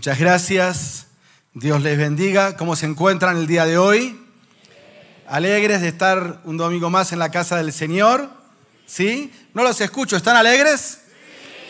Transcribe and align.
Muchas 0.00 0.18
gracias. 0.18 1.06
Dios 1.52 1.82
les 1.82 1.98
bendiga. 1.98 2.56
¿Cómo 2.56 2.74
se 2.74 2.86
encuentran 2.86 3.36
el 3.36 3.46
día 3.46 3.66
de 3.66 3.76
hoy? 3.76 4.18
¿Alegres 5.28 5.82
de 5.82 5.88
estar 5.88 6.40
un 6.44 6.56
domingo 6.56 6.88
más 6.88 7.12
en 7.12 7.18
la 7.18 7.28
casa 7.28 7.58
del 7.58 7.70
Señor? 7.70 8.30
¿Sí? 8.86 9.30
No 9.52 9.62
los 9.62 9.78
escucho. 9.82 10.16
¿Están 10.16 10.36
alegres? 10.36 11.00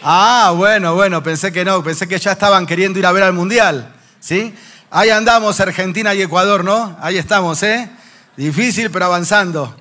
Ah, 0.00 0.52
bueno, 0.56 0.94
bueno, 0.94 1.24
pensé 1.24 1.50
que 1.50 1.64
no. 1.64 1.82
Pensé 1.82 2.06
que 2.06 2.20
ya 2.20 2.30
estaban 2.30 2.66
queriendo 2.66 3.00
ir 3.00 3.06
a 3.06 3.10
ver 3.10 3.24
al 3.24 3.32
Mundial. 3.32 3.96
¿Sí? 4.20 4.54
Ahí 4.92 5.10
andamos, 5.10 5.58
Argentina 5.58 6.14
y 6.14 6.22
Ecuador, 6.22 6.62
¿no? 6.62 6.96
Ahí 7.00 7.18
estamos, 7.18 7.60
¿eh? 7.64 7.90
Difícil, 8.36 8.92
pero 8.92 9.06
avanzando. 9.06 9.74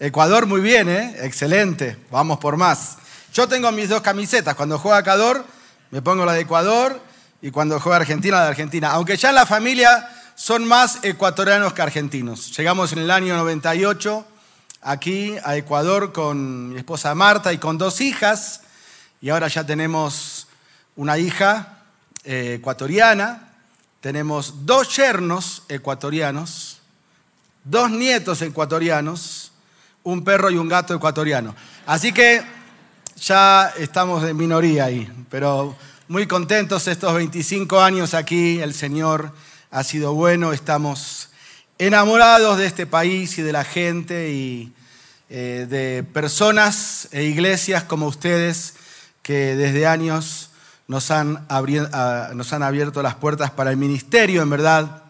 Ecuador 0.00 0.46
muy 0.46 0.60
bien, 0.60 0.88
¿eh? 0.88 1.18
Excelente. 1.20 1.98
Vamos 2.10 2.40
por 2.40 2.56
más. 2.56 2.96
Yo 3.32 3.46
tengo 3.46 3.70
mis 3.70 3.88
dos 3.88 4.02
camisetas. 4.02 4.56
Cuando 4.56 4.76
juega 4.80 4.98
Ecuador, 4.98 5.46
me 5.92 6.02
pongo 6.02 6.26
la 6.26 6.32
de 6.32 6.40
Ecuador 6.40 7.11
y 7.42 7.50
cuando 7.50 7.78
juega 7.80 7.96
Argentina, 7.96 8.38
la 8.38 8.44
de 8.44 8.50
Argentina. 8.50 8.92
Aunque 8.92 9.16
ya 9.16 9.30
en 9.30 9.34
la 9.34 9.46
familia 9.46 10.08
son 10.36 10.64
más 10.64 11.00
ecuatorianos 11.02 11.72
que 11.72 11.82
argentinos. 11.82 12.56
Llegamos 12.56 12.92
en 12.92 13.00
el 13.00 13.10
año 13.10 13.36
98 13.36 14.24
aquí 14.80 15.34
a 15.44 15.56
Ecuador 15.56 16.12
con 16.12 16.70
mi 16.70 16.76
esposa 16.78 17.14
Marta 17.16 17.52
y 17.52 17.58
con 17.58 17.78
dos 17.78 18.00
hijas. 18.00 18.60
Y 19.20 19.30
ahora 19.30 19.48
ya 19.48 19.66
tenemos 19.66 20.46
una 20.94 21.18
hija 21.18 21.80
eh, 22.24 22.58
ecuatoriana, 22.58 23.48
tenemos 24.00 24.64
dos 24.64 24.96
yernos 24.96 25.64
ecuatorianos, 25.68 26.78
dos 27.64 27.90
nietos 27.90 28.40
ecuatorianos, 28.42 29.50
un 30.04 30.22
perro 30.22 30.48
y 30.48 30.58
un 30.58 30.68
gato 30.68 30.94
ecuatoriano. 30.94 31.56
Así 31.86 32.12
que 32.12 32.42
ya 33.16 33.72
estamos 33.78 34.22
en 34.24 34.36
minoría 34.36 34.84
ahí, 34.84 35.10
pero 35.28 35.76
muy 36.12 36.26
contentos 36.26 36.88
estos 36.88 37.14
25 37.14 37.80
años 37.80 38.12
aquí, 38.12 38.60
el 38.60 38.74
Señor 38.74 39.32
ha 39.70 39.82
sido 39.82 40.12
bueno, 40.12 40.52
estamos 40.52 41.30
enamorados 41.78 42.58
de 42.58 42.66
este 42.66 42.84
país 42.86 43.38
y 43.38 43.42
de 43.42 43.50
la 43.50 43.64
gente 43.64 44.30
y 44.30 44.74
eh, 45.30 45.66
de 45.70 46.02
personas 46.02 47.08
e 47.12 47.22
iglesias 47.22 47.84
como 47.84 48.08
ustedes 48.08 48.74
que 49.22 49.56
desde 49.56 49.86
años 49.86 50.50
nos 50.86 51.10
han, 51.10 51.46
nos 52.34 52.52
han 52.52 52.62
abierto 52.62 53.02
las 53.02 53.14
puertas 53.14 53.50
para 53.50 53.70
el 53.70 53.78
ministerio, 53.78 54.42
en 54.42 54.50
verdad. 54.50 55.04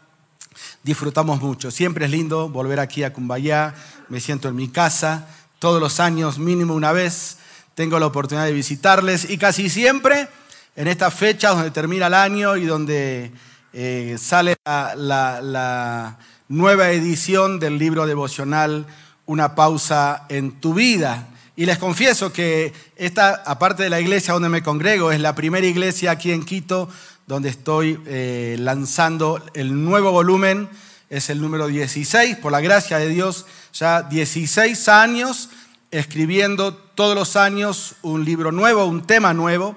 Disfrutamos 0.84 1.42
mucho. 1.42 1.72
Siempre 1.72 2.04
es 2.04 2.12
lindo 2.12 2.48
volver 2.48 2.78
aquí 2.78 3.02
a 3.02 3.12
Cumbayá. 3.12 3.74
Me 4.08 4.20
siento 4.20 4.48
en 4.48 4.54
mi 4.54 4.68
casa. 4.68 5.26
Todos 5.58 5.80
los 5.80 5.98
años, 5.98 6.38
mínimo 6.38 6.74
una 6.74 6.92
vez, 6.92 7.38
tengo 7.74 7.98
la 7.98 8.06
oportunidad 8.06 8.46
de 8.46 8.52
visitarles 8.52 9.28
y 9.28 9.36
casi 9.36 9.68
siempre 9.68 10.28
en 10.76 10.88
estas 10.88 11.14
fechas 11.14 11.54
donde 11.54 11.70
termina 11.70 12.06
el 12.06 12.14
año 12.14 12.56
y 12.56 12.64
donde 12.64 13.30
eh, 13.72 14.16
sale 14.18 14.56
la, 14.64 16.18
nueva 16.48 16.90
edición 16.90 17.58
del 17.58 17.78
libro 17.78 18.06
devocional 18.06 18.86
Una 19.24 19.54
pausa 19.54 20.26
en 20.28 20.60
tu 20.60 20.74
vida. 20.74 21.28
Y 21.56 21.64
les 21.66 21.78
confieso 21.78 22.32
que 22.32 22.72
esta, 22.96 23.42
aparte 23.46 23.84
de 23.84 23.90
la 23.90 24.00
iglesia 24.00 24.34
donde 24.34 24.48
me 24.48 24.62
congrego, 24.62 25.12
es 25.12 25.20
la 25.20 25.34
primera 25.34 25.66
iglesia 25.66 26.10
aquí 26.10 26.32
en 26.32 26.44
Quito 26.44 26.88
donde 27.26 27.48
estoy 27.48 28.00
eh, 28.06 28.56
lanzando 28.58 29.42
el 29.54 29.84
nuevo 29.84 30.10
volumen, 30.10 30.68
es 31.08 31.30
el 31.30 31.40
número 31.40 31.68
16, 31.68 32.36
por 32.36 32.52
la 32.52 32.60
gracia 32.60 32.98
de 32.98 33.08
Dios, 33.08 33.46
ya 33.72 34.02
16 34.02 34.88
años 34.88 35.48
escribiendo 35.92 36.74
todos 36.74 37.14
los 37.14 37.36
años 37.36 37.94
un 38.02 38.24
libro 38.24 38.50
nuevo, 38.50 38.86
un 38.86 39.06
tema 39.06 39.34
nuevo. 39.34 39.76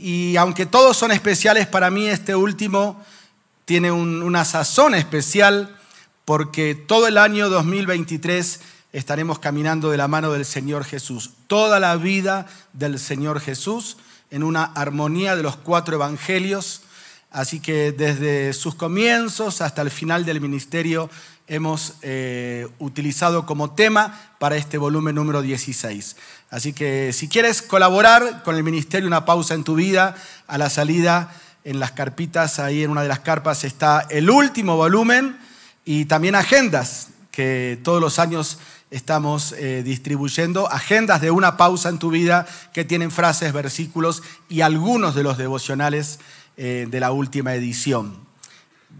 Y 0.00 0.36
aunque 0.36 0.64
todos 0.64 0.96
son 0.96 1.10
especiales, 1.10 1.66
para 1.66 1.90
mí 1.90 2.06
este 2.06 2.36
último 2.36 3.04
tiene 3.64 3.90
una 3.90 4.44
sazón 4.44 4.94
especial 4.94 5.76
porque 6.24 6.76
todo 6.76 7.08
el 7.08 7.18
año 7.18 7.48
2023 7.48 8.60
estaremos 8.92 9.40
caminando 9.40 9.90
de 9.90 9.96
la 9.96 10.06
mano 10.06 10.32
del 10.32 10.44
Señor 10.44 10.84
Jesús. 10.84 11.30
Toda 11.48 11.80
la 11.80 11.96
vida 11.96 12.46
del 12.72 13.00
Señor 13.00 13.40
Jesús 13.40 13.96
en 14.30 14.44
una 14.44 14.64
armonía 14.64 15.34
de 15.34 15.42
los 15.42 15.56
cuatro 15.56 15.96
evangelios. 15.96 16.82
Así 17.32 17.58
que 17.58 17.90
desde 17.90 18.52
sus 18.52 18.76
comienzos 18.76 19.60
hasta 19.60 19.82
el 19.82 19.90
final 19.90 20.24
del 20.24 20.40
ministerio 20.40 21.10
hemos 21.48 21.94
eh, 22.02 22.68
utilizado 22.78 23.46
como 23.46 23.72
tema 23.72 24.34
para 24.38 24.56
este 24.56 24.78
volumen 24.78 25.14
número 25.14 25.42
16. 25.42 26.16
Así 26.50 26.72
que 26.72 27.12
si 27.12 27.28
quieres 27.28 27.62
colaborar 27.62 28.42
con 28.42 28.56
el 28.56 28.62
ministerio 28.62 29.06
Una 29.06 29.24
pausa 29.24 29.54
en 29.54 29.64
tu 29.64 29.74
vida, 29.74 30.14
a 30.46 30.58
la 30.58 30.70
salida 30.70 31.32
en 31.64 31.80
las 31.80 31.92
carpitas, 31.92 32.58
ahí 32.58 32.84
en 32.84 32.90
una 32.90 33.02
de 33.02 33.08
las 33.08 33.20
carpas 33.20 33.64
está 33.64 34.06
el 34.10 34.30
último 34.30 34.76
volumen 34.76 35.38
y 35.84 36.04
también 36.04 36.34
agendas 36.34 37.08
que 37.30 37.78
todos 37.82 38.00
los 38.00 38.18
años 38.18 38.58
estamos 38.90 39.52
eh, 39.52 39.82
distribuyendo, 39.84 40.70
agendas 40.70 41.20
de 41.20 41.30
una 41.30 41.56
pausa 41.56 41.88
en 41.88 41.98
tu 41.98 42.10
vida 42.10 42.46
que 42.72 42.84
tienen 42.84 43.10
frases, 43.10 43.52
versículos 43.52 44.22
y 44.48 44.62
algunos 44.62 45.14
de 45.14 45.22
los 45.22 45.36
devocionales 45.36 46.20
eh, 46.56 46.86
de 46.90 47.00
la 47.00 47.12
última 47.12 47.54
edición. 47.54 48.18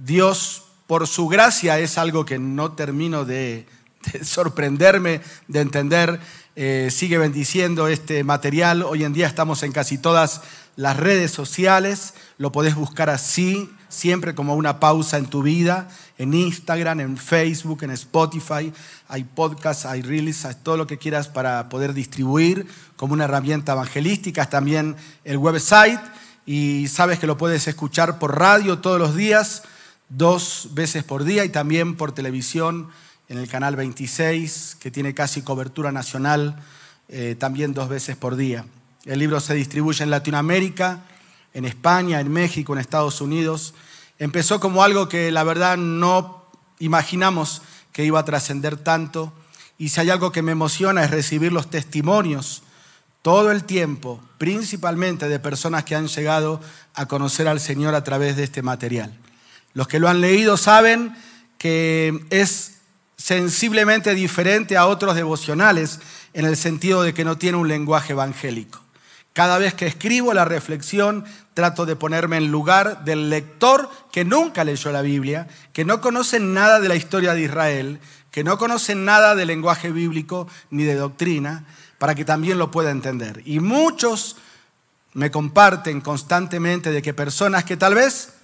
Dios, 0.05 0.68
por 0.89 1.07
su 1.07 1.29
gracia, 1.29 1.79
es 1.79 1.99
algo 1.99 2.25
que 2.25 2.41
no 2.41 2.73
termino 2.73 3.25
de 3.25 3.67
sorprenderme, 4.23 5.21
de 5.47 5.61
entender 5.61 6.19
eh, 6.57 6.89
sigue 6.91 7.19
bendiciendo 7.19 7.87
este 7.87 8.25
material. 8.25 8.83
Hoy 8.83 9.05
en 9.05 9.13
día 9.13 9.29
estamos 9.29 9.63
en 9.63 9.71
casi 9.71 9.97
todas 9.99 10.41
las 10.75 10.97
redes 10.97 11.31
sociales. 11.31 12.15
Lo 12.37 12.51
podés 12.51 12.75
buscar 12.75 13.11
así, 13.11 13.71
siempre 13.89 14.35
como 14.35 14.57
una 14.57 14.81
pausa 14.81 15.19
en 15.19 15.27
tu 15.27 15.43
vida, 15.43 15.89
en 16.17 16.35
Instagram, 16.35 16.99
en 16.99 17.17
Facebook, 17.17 17.85
en 17.85 17.91
Spotify. 17.91 18.73
Hay 19.09 19.23
podcasts, 19.23 19.87
hay 19.87 20.03
reels, 20.03 20.47
hay 20.47 20.57
todo 20.63 20.79
lo 20.79 20.87
que 20.89 20.99
quieras 20.99 21.29
para 21.29 21.69
poder 21.69 21.93
distribuir 21.93 22.67
como 22.97 23.13
una 23.13 23.25
herramienta 23.25 23.73
evangelística. 23.73 24.49
También 24.49 24.97
el 25.23 25.37
website 25.37 26.01
y 26.45 26.89
sabes 26.89 27.19
que 27.19 27.27
lo 27.27 27.37
puedes 27.37 27.69
escuchar 27.69 28.19
por 28.19 28.39
radio 28.39 28.79
todos 28.79 28.99
los 28.99 29.15
días, 29.15 29.65
dos 30.09 30.69
veces 30.73 31.05
por 31.05 31.25
día 31.25 31.45
y 31.45 31.49
también 31.49 31.97
por 31.97 32.13
televisión 32.13 32.89
en 33.29 33.39
el 33.39 33.49
canal 33.49 33.77
26, 33.77 34.77
que 34.81 34.91
tiene 34.91 35.15
casi 35.15 35.43
cobertura 35.43 35.93
nacional, 35.93 36.57
eh, 37.09 37.37
también 37.39 37.75
dos 37.75 37.89
veces 37.89 38.17
por 38.17 38.37
día. 38.37 38.65
El 39.05 39.19
libro 39.19 39.41
se 39.41 39.55
distribuye 39.55 40.03
en 40.03 40.11
Latinoamérica, 40.11 41.05
en 41.55 41.65
España, 41.65 42.21
en 42.21 42.33
México, 42.33 42.73
en 42.73 42.79
Estados 42.79 43.21
Unidos. 43.21 43.75
Empezó 44.19 44.61
como 44.61 44.83
algo 44.83 45.09
que 45.09 45.31
la 45.31 45.45
verdad 45.45 45.77
no 45.77 46.45
imaginamos 46.79 47.63
que 47.93 48.05
iba 48.05 48.21
a 48.21 48.25
trascender 48.25 48.77
tanto. 48.77 49.33
Y 49.79 49.91
si 49.91 50.01
hay 50.01 50.11
algo 50.11 50.33
que 50.33 50.43
me 50.43 50.53
emociona 50.53 51.05
es 51.05 51.11
recibir 51.11 51.53
los 51.53 51.71
testimonios 51.71 52.63
todo 53.23 53.51
el 53.51 53.65
tiempo, 53.65 54.21
principalmente 54.39 55.29
de 55.29 55.39
personas 55.39 55.85
que 55.85 55.95
han 55.95 56.09
llegado 56.09 56.61
a 56.95 57.07
conocer 57.07 57.49
al 57.49 57.61
Señor 57.61 57.95
a 57.95 58.05
través 58.05 58.37
de 58.37 58.45
este 58.45 58.63
material. 58.63 59.19
Los 59.75 59.89
que 59.89 59.99
lo 59.99 60.09
han 60.09 60.21
leído 60.21 60.57
saben 60.57 61.15
que 61.59 62.25
es 62.31 62.79
sensiblemente 63.17 64.15
diferente 64.15 64.77
a 64.77 64.87
otros 64.87 65.15
devocionales 65.15 66.01
en 66.33 66.47
el 66.47 66.57
sentido 66.57 67.03
de 67.03 67.15
que 67.15 67.25
no 67.25 67.37
tiene 67.37 67.59
un 67.59 67.69
lenguaje 67.69 68.13
evangélico. 68.13 68.81
Cada 69.33 69.59
vez 69.59 69.75
que 69.75 69.87
escribo 69.87 70.35
la 70.35 70.45
reflexión, 70.45 71.25
trato 71.55 71.87
de 71.87 71.97
ponerme 71.97 72.39
en 72.39 72.51
lugar 72.51 73.05
del 73.05 73.31
lector 73.31 73.91
que 74.11 74.25
nunca 74.25 74.65
leyó 74.65 74.91
la 74.91 75.03
Biblia, 75.03 75.49
que 75.73 75.85
no 75.85 76.01
conoce 76.01 76.41
nada 76.41 76.81
de 76.81 76.89
la 76.89 76.97
historia 76.97 77.35
de 77.35 77.43
Israel, 77.43 78.01
que 78.31 78.45
no 78.45 78.59
conoce 78.59 78.95
nada 78.95 79.35
del 79.35 79.49
lenguaje 79.49 79.91
bíblico 79.91 80.49
ni 80.71 80.85
de 80.85 80.95
doctrina, 80.95 81.65
para 81.99 82.15
que 82.15 82.25
también 82.25 82.59
lo 82.59 82.71
pueda 82.71 82.91
entender. 82.91 83.43
Y 83.45 83.61
muchos 83.61 84.37
me 85.15 85.31
comparten 85.31 86.01
constantemente 86.01 86.91
de 86.91 87.03
que 87.03 87.15
personas 87.15 87.65
que 87.65 87.77
tal 87.77 87.95
vez 87.95 88.35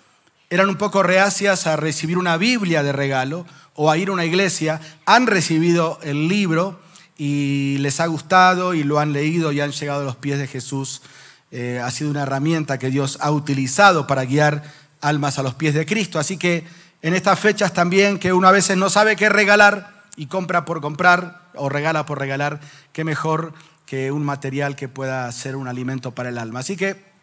eran 0.55 0.69
un 0.69 0.77
poco 0.77 1.03
reacias 1.03 1.67
a 1.67 1.75
recibir 1.75 2.17
una 2.17 2.37
Biblia 2.37 2.85
de 2.85 2.93
regalo 2.93 3.45
o 3.75 3.91
a 3.91 3.99
ir 3.99 4.09
a 4.09 4.13
una 4.13 4.25
iglesia, 4.25 4.81
han 5.05 5.27
recibido 5.27 5.99
el 6.05 6.29
libro 6.29 6.79
y 7.19 7.77
les 7.79 7.99
ha 7.99 8.07
gustado 8.07 8.73
y 8.73 8.85
lo 8.85 9.01
han 9.01 9.13
leído 9.13 9.51
y 9.51 9.61
han 9.61 9.73
llegado 9.73 10.03
a 10.03 10.05
los 10.05 10.15
pies 10.15 10.39
de 10.39 10.47
Jesús. 10.47 11.03
Eh, 11.51 11.81
ha 11.83 11.91
sido 11.91 12.09
una 12.09 12.23
herramienta 12.23 12.79
que 12.79 12.91
Dios 12.91 13.19
ha 13.21 13.33
utilizado 13.33 14.07
para 14.07 14.25
guiar 14.25 14.63
almas 15.01 15.41
a 15.41 15.43
los 15.43 15.55
pies 15.55 15.75
de 15.75 15.87
Cristo. 15.87 16.21
Así 16.21 16.37
que 16.37 16.65
en 17.03 17.15
estas 17.15 17.41
fechas 17.41 17.73
también 17.73 18.21
que 18.21 18.33
uno 18.33 18.47
a 18.47 18.53
veces 18.53 18.77
no 18.77 18.91
sabe 18.91 19.17
qué 19.17 19.29
regalar 19.29 20.05
y 20.15 20.27
compra 20.27 20.65
por 20.65 20.81
comprar 20.81 21.49
o 21.57 21.69
regala 21.69 22.07
por 22.07 22.21
regalar, 22.21 22.61
qué 22.93 23.03
mejor 23.03 23.55
que 23.87 24.13
un 24.13 24.23
material 24.23 24.77
que 24.77 24.89
pueda 24.89 25.31
ser 25.33 25.57
un 25.57 25.67
alimento 25.67 26.13
para 26.13 26.29
el 26.29 26.39
alma. 26.39 26.61
Así 26.61 26.77
que 26.77 27.14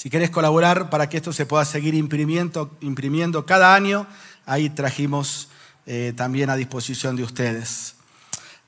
si 0.00 0.08
querés 0.08 0.30
colaborar 0.30 0.88
para 0.88 1.10
que 1.10 1.18
esto 1.18 1.30
se 1.30 1.44
pueda 1.44 1.62
seguir 1.66 1.94
imprimiendo, 1.94 2.70
imprimiendo 2.80 3.44
cada 3.44 3.74
año, 3.74 4.06
ahí 4.46 4.70
trajimos 4.70 5.48
eh, 5.84 6.14
también 6.16 6.48
a 6.48 6.56
disposición 6.56 7.16
de 7.16 7.22
ustedes. 7.22 7.96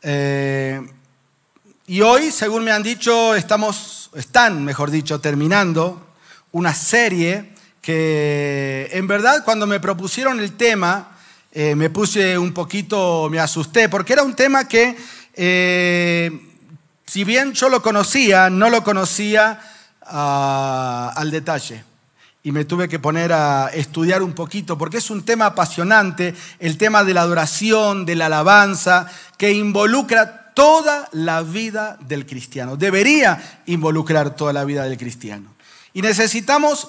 Eh, 0.02 0.86
y 1.86 2.02
hoy, 2.02 2.30
según 2.30 2.64
me 2.64 2.70
han 2.70 2.82
dicho, 2.82 3.34
estamos, 3.34 4.10
están, 4.14 4.62
mejor 4.62 4.90
dicho, 4.90 5.22
terminando 5.22 6.06
una 6.50 6.74
serie 6.74 7.54
que 7.80 8.90
en 8.92 9.06
verdad 9.06 9.42
cuando 9.42 9.66
me 9.66 9.80
propusieron 9.80 10.38
el 10.38 10.52
tema, 10.52 11.16
eh, 11.50 11.74
me 11.74 11.88
puse 11.88 12.36
un 12.36 12.52
poquito, 12.52 13.30
me 13.30 13.40
asusté, 13.40 13.88
porque 13.88 14.12
era 14.12 14.22
un 14.22 14.36
tema 14.36 14.68
que, 14.68 14.98
si 17.06 17.24
bien 17.24 17.54
yo 17.54 17.70
lo 17.70 17.80
conocía, 17.80 18.50
no 18.50 18.68
lo 18.68 18.84
conocía 18.84 19.71
ah, 20.06 21.12
al 21.16 21.30
detalle. 21.30 21.84
Y 22.44 22.50
me 22.50 22.64
tuve 22.64 22.88
que 22.88 22.98
poner 22.98 23.32
a 23.32 23.68
estudiar 23.68 24.22
un 24.22 24.32
poquito, 24.32 24.76
porque 24.76 24.98
es 24.98 25.10
un 25.10 25.24
tema 25.24 25.46
apasionante, 25.46 26.34
el 26.58 26.76
tema 26.76 27.04
de 27.04 27.14
la 27.14 27.22
adoración, 27.22 28.04
de 28.04 28.16
la 28.16 28.26
alabanza, 28.26 29.06
que 29.38 29.52
involucra 29.52 30.52
toda 30.54 31.08
la 31.12 31.42
vida 31.42 31.96
del 32.00 32.26
cristiano. 32.26 32.76
Debería 32.76 33.62
involucrar 33.66 34.34
toda 34.34 34.52
la 34.52 34.64
vida 34.64 34.84
del 34.84 34.98
cristiano. 34.98 35.54
Y 35.92 36.02
necesitamos 36.02 36.88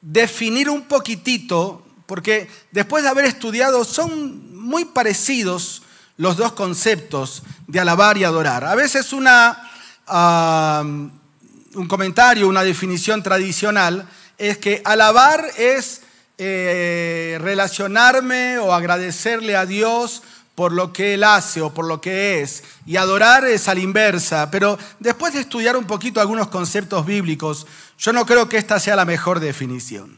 definir 0.00 0.68
un 0.68 0.82
poquitito 0.82 1.86
porque 2.06 2.48
después 2.70 3.02
de 3.02 3.10
haber 3.10 3.24
estudiado 3.24 3.84
son 3.84 4.54
muy 4.54 4.84
parecidos 4.84 5.82
los 6.16 6.36
dos 6.36 6.52
conceptos 6.52 7.42
de 7.66 7.80
alabar 7.80 8.16
y 8.16 8.24
adorar. 8.24 8.64
A 8.64 8.74
veces 8.74 9.12
una, 9.12 9.70
un 11.76 11.86
comentario, 11.86 12.48
una 12.48 12.64
definición 12.64 13.22
tradicional 13.22 14.08
es 14.38 14.58
que 14.58 14.82
alabar 14.84 15.44
es 15.56 16.02
eh, 16.38 17.38
relacionarme 17.40 18.58
o 18.58 18.72
agradecerle 18.72 19.56
a 19.56 19.66
Dios 19.66 20.22
por 20.54 20.72
lo 20.72 20.92
que 20.92 21.14
Él 21.14 21.24
hace 21.24 21.60
o 21.60 21.72
por 21.72 21.86
lo 21.86 22.00
que 22.00 22.40
es. 22.40 22.64
Y 22.86 22.96
adorar 22.96 23.44
es 23.44 23.68
a 23.68 23.74
la 23.74 23.80
inversa. 23.80 24.50
Pero 24.50 24.78
después 24.98 25.34
de 25.34 25.40
estudiar 25.40 25.76
un 25.76 25.84
poquito 25.84 26.20
algunos 26.20 26.48
conceptos 26.48 27.04
bíblicos, 27.04 27.66
yo 27.98 28.12
no 28.12 28.24
creo 28.24 28.48
que 28.48 28.56
esta 28.56 28.80
sea 28.80 28.96
la 28.96 29.04
mejor 29.04 29.40
definición. 29.40 30.16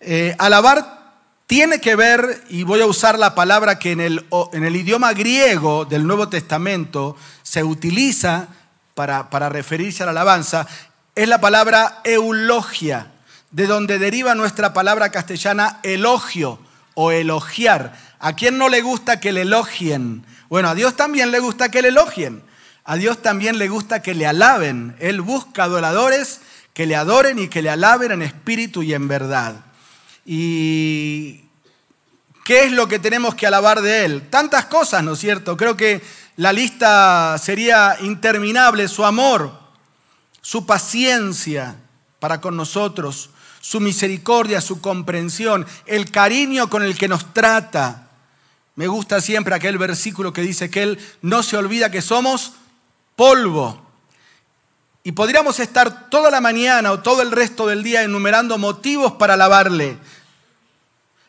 Eh, 0.00 0.36
alabar 0.38 1.14
tiene 1.46 1.80
que 1.80 1.96
ver, 1.96 2.44
y 2.50 2.64
voy 2.64 2.82
a 2.82 2.86
usar 2.86 3.18
la 3.18 3.34
palabra 3.34 3.78
que 3.78 3.92
en 3.92 4.00
el, 4.00 4.26
en 4.52 4.64
el 4.64 4.76
idioma 4.76 5.14
griego 5.14 5.84
del 5.84 6.06
Nuevo 6.06 6.28
Testamento 6.28 7.16
se 7.42 7.62
utiliza 7.62 8.48
para, 8.96 9.28
para 9.28 9.50
referirse 9.50 10.02
a 10.02 10.06
la 10.06 10.12
alabanza, 10.12 10.66
es 11.14 11.28
la 11.28 11.38
palabra 11.38 12.00
eulogia, 12.02 13.12
de 13.50 13.66
donde 13.66 13.98
deriva 13.98 14.34
nuestra 14.34 14.72
palabra 14.72 15.10
castellana 15.10 15.80
elogio 15.82 16.58
o 16.94 17.12
elogiar. 17.12 17.94
¿A 18.18 18.34
quién 18.34 18.56
no 18.56 18.70
le 18.70 18.80
gusta 18.80 19.20
que 19.20 19.32
le 19.32 19.42
elogien? 19.42 20.24
Bueno, 20.48 20.70
a 20.70 20.74
Dios 20.74 20.96
también 20.96 21.30
le 21.30 21.40
gusta 21.40 21.70
que 21.70 21.82
le 21.82 21.88
elogien. 21.88 22.42
A 22.84 22.96
Dios 22.96 23.20
también 23.20 23.58
le 23.58 23.68
gusta 23.68 24.00
que 24.00 24.14
le 24.14 24.26
alaben. 24.26 24.96
Él 24.98 25.20
busca 25.20 25.64
adoradores 25.64 26.40
que 26.72 26.86
le 26.86 26.96
adoren 26.96 27.38
y 27.38 27.48
que 27.48 27.60
le 27.60 27.68
alaben 27.68 28.12
en 28.12 28.22
espíritu 28.22 28.82
y 28.82 28.94
en 28.94 29.08
verdad. 29.08 29.56
¿Y 30.24 31.44
qué 32.46 32.64
es 32.64 32.72
lo 32.72 32.88
que 32.88 32.98
tenemos 32.98 33.34
que 33.34 33.46
alabar 33.46 33.82
de 33.82 34.06
Él? 34.06 34.28
Tantas 34.30 34.64
cosas, 34.66 35.04
¿no 35.04 35.12
es 35.12 35.18
cierto? 35.18 35.58
Creo 35.58 35.76
que 35.76 36.02
la 36.36 36.52
lista 36.52 37.36
sería 37.38 37.96
interminable. 38.00 38.88
Su 38.88 39.04
amor, 39.04 39.52
su 40.40 40.66
paciencia 40.66 41.76
para 42.18 42.40
con 42.40 42.56
nosotros, 42.56 43.30
su 43.60 43.80
misericordia, 43.80 44.60
su 44.60 44.80
comprensión, 44.80 45.66
el 45.86 46.10
cariño 46.10 46.70
con 46.70 46.82
el 46.82 46.96
que 46.96 47.08
nos 47.08 47.32
trata. 47.32 48.08
Me 48.74 48.86
gusta 48.86 49.20
siempre 49.20 49.54
aquel 49.54 49.78
versículo 49.78 50.32
que 50.32 50.42
dice 50.42 50.70
que 50.70 50.82
Él 50.82 50.98
no 51.22 51.42
se 51.42 51.56
olvida 51.56 51.90
que 51.90 52.02
somos 52.02 52.52
polvo. 53.16 53.82
Y 55.02 55.12
podríamos 55.12 55.60
estar 55.60 56.10
toda 56.10 56.30
la 56.30 56.40
mañana 56.40 56.92
o 56.92 57.00
todo 57.00 57.22
el 57.22 57.30
resto 57.30 57.66
del 57.66 57.82
día 57.82 58.02
enumerando 58.02 58.58
motivos 58.58 59.12
para 59.12 59.34
alabarle. 59.34 59.98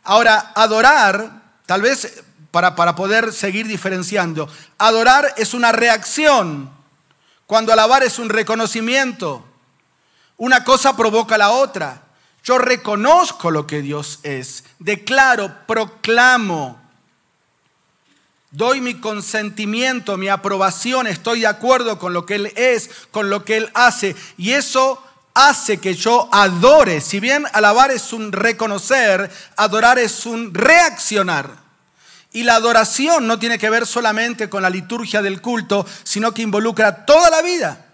Ahora, 0.04 0.51
adorar, 0.56 1.44
tal 1.65 1.81
vez 1.81 2.24
para, 2.75 2.95
poder 2.95 3.31
seguir 3.31 3.68
diferenciando, 3.68 4.50
adorar 4.77 5.33
es 5.38 5.54
una 5.54 5.71
reacción, 5.71 6.71
cuando 7.45 7.71
alabar 7.71 8.04
es 8.04 8.18
un 8.19 8.30
reconocimiento. 8.30 9.45
Una 10.38 10.63
cosa 10.63 10.98
provoca 10.98 11.38
la 11.38 11.51
otra. 11.51 12.01
Yo 12.44 12.57
reconozco 12.57 13.51
lo 13.51 13.68
que 13.68 13.81
Dios 13.81 14.19
es, 14.24 14.63
declaro, 14.80 15.54
proclamo, 15.68 16.80
doy 18.51 18.81
mi 18.81 18.95
consentimiento, 18.95 20.18
mi 20.18 20.30
aprobación, 20.30 21.07
estoy 21.07 21.42
de 21.42 21.48
acuerdo 21.48 22.00
con 22.00 22.13
lo 22.13 22.25
que 22.25 22.36
Él 22.36 22.54
es, 22.56 22.89
con 23.12 23.30
lo 23.30 23.45
que 23.45 23.57
Él 23.57 23.69
hace. 23.74 24.15
Y 24.38 24.51
eso 24.51 25.04
hace 25.38 25.77
que 25.77 25.94
yo 25.94 26.27
adore. 26.31 27.01
Si 27.01 27.19
bien 27.19 27.45
alabar 27.54 27.92
es 27.92 28.13
un 28.13 28.31
reconocer, 28.31 29.30
adorar 29.56 30.00
es 30.00 30.25
un 30.25 30.54
reaccionar. 30.54 31.67
Y 32.32 32.44
la 32.44 32.56
adoración 32.56 33.26
no 33.28 33.40
tiene 33.40 33.58
que 33.58 33.70
ver 33.70 33.86
solamente 33.86 34.50
con 34.50 34.62
la 34.62 34.70
liturgia 34.70 35.22
del 35.22 35.42
culto, 35.42 35.86
sino 36.04 36.34
que 36.34 36.42
involucra 36.42 37.06
toda 37.06 37.30
la 37.30 37.42
vida. 37.42 37.86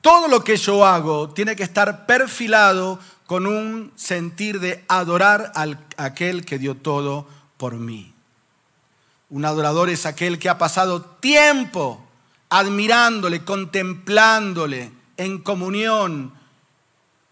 Todo 0.00 0.28
lo 0.28 0.44
que 0.44 0.56
yo 0.56 0.86
hago 0.86 1.30
tiene 1.30 1.56
que 1.56 1.62
estar 1.62 2.06
perfilado 2.06 2.98
con 3.26 3.46
un 3.46 3.92
sentir 3.96 4.60
de 4.60 4.84
adorar 4.88 5.52
a 5.54 5.66
aquel 6.04 6.44
que 6.44 6.58
dio 6.58 6.76
todo 6.76 7.26
por 7.56 7.74
mí. 7.74 8.12
Un 9.28 9.44
adorador 9.44 9.90
es 9.90 10.06
aquel 10.06 10.38
que 10.38 10.48
ha 10.48 10.58
pasado 10.58 11.02
tiempo 11.02 12.04
admirándole, 12.48 13.44
contemplándole, 13.44 14.90
en 15.16 15.38
comunión, 15.38 16.32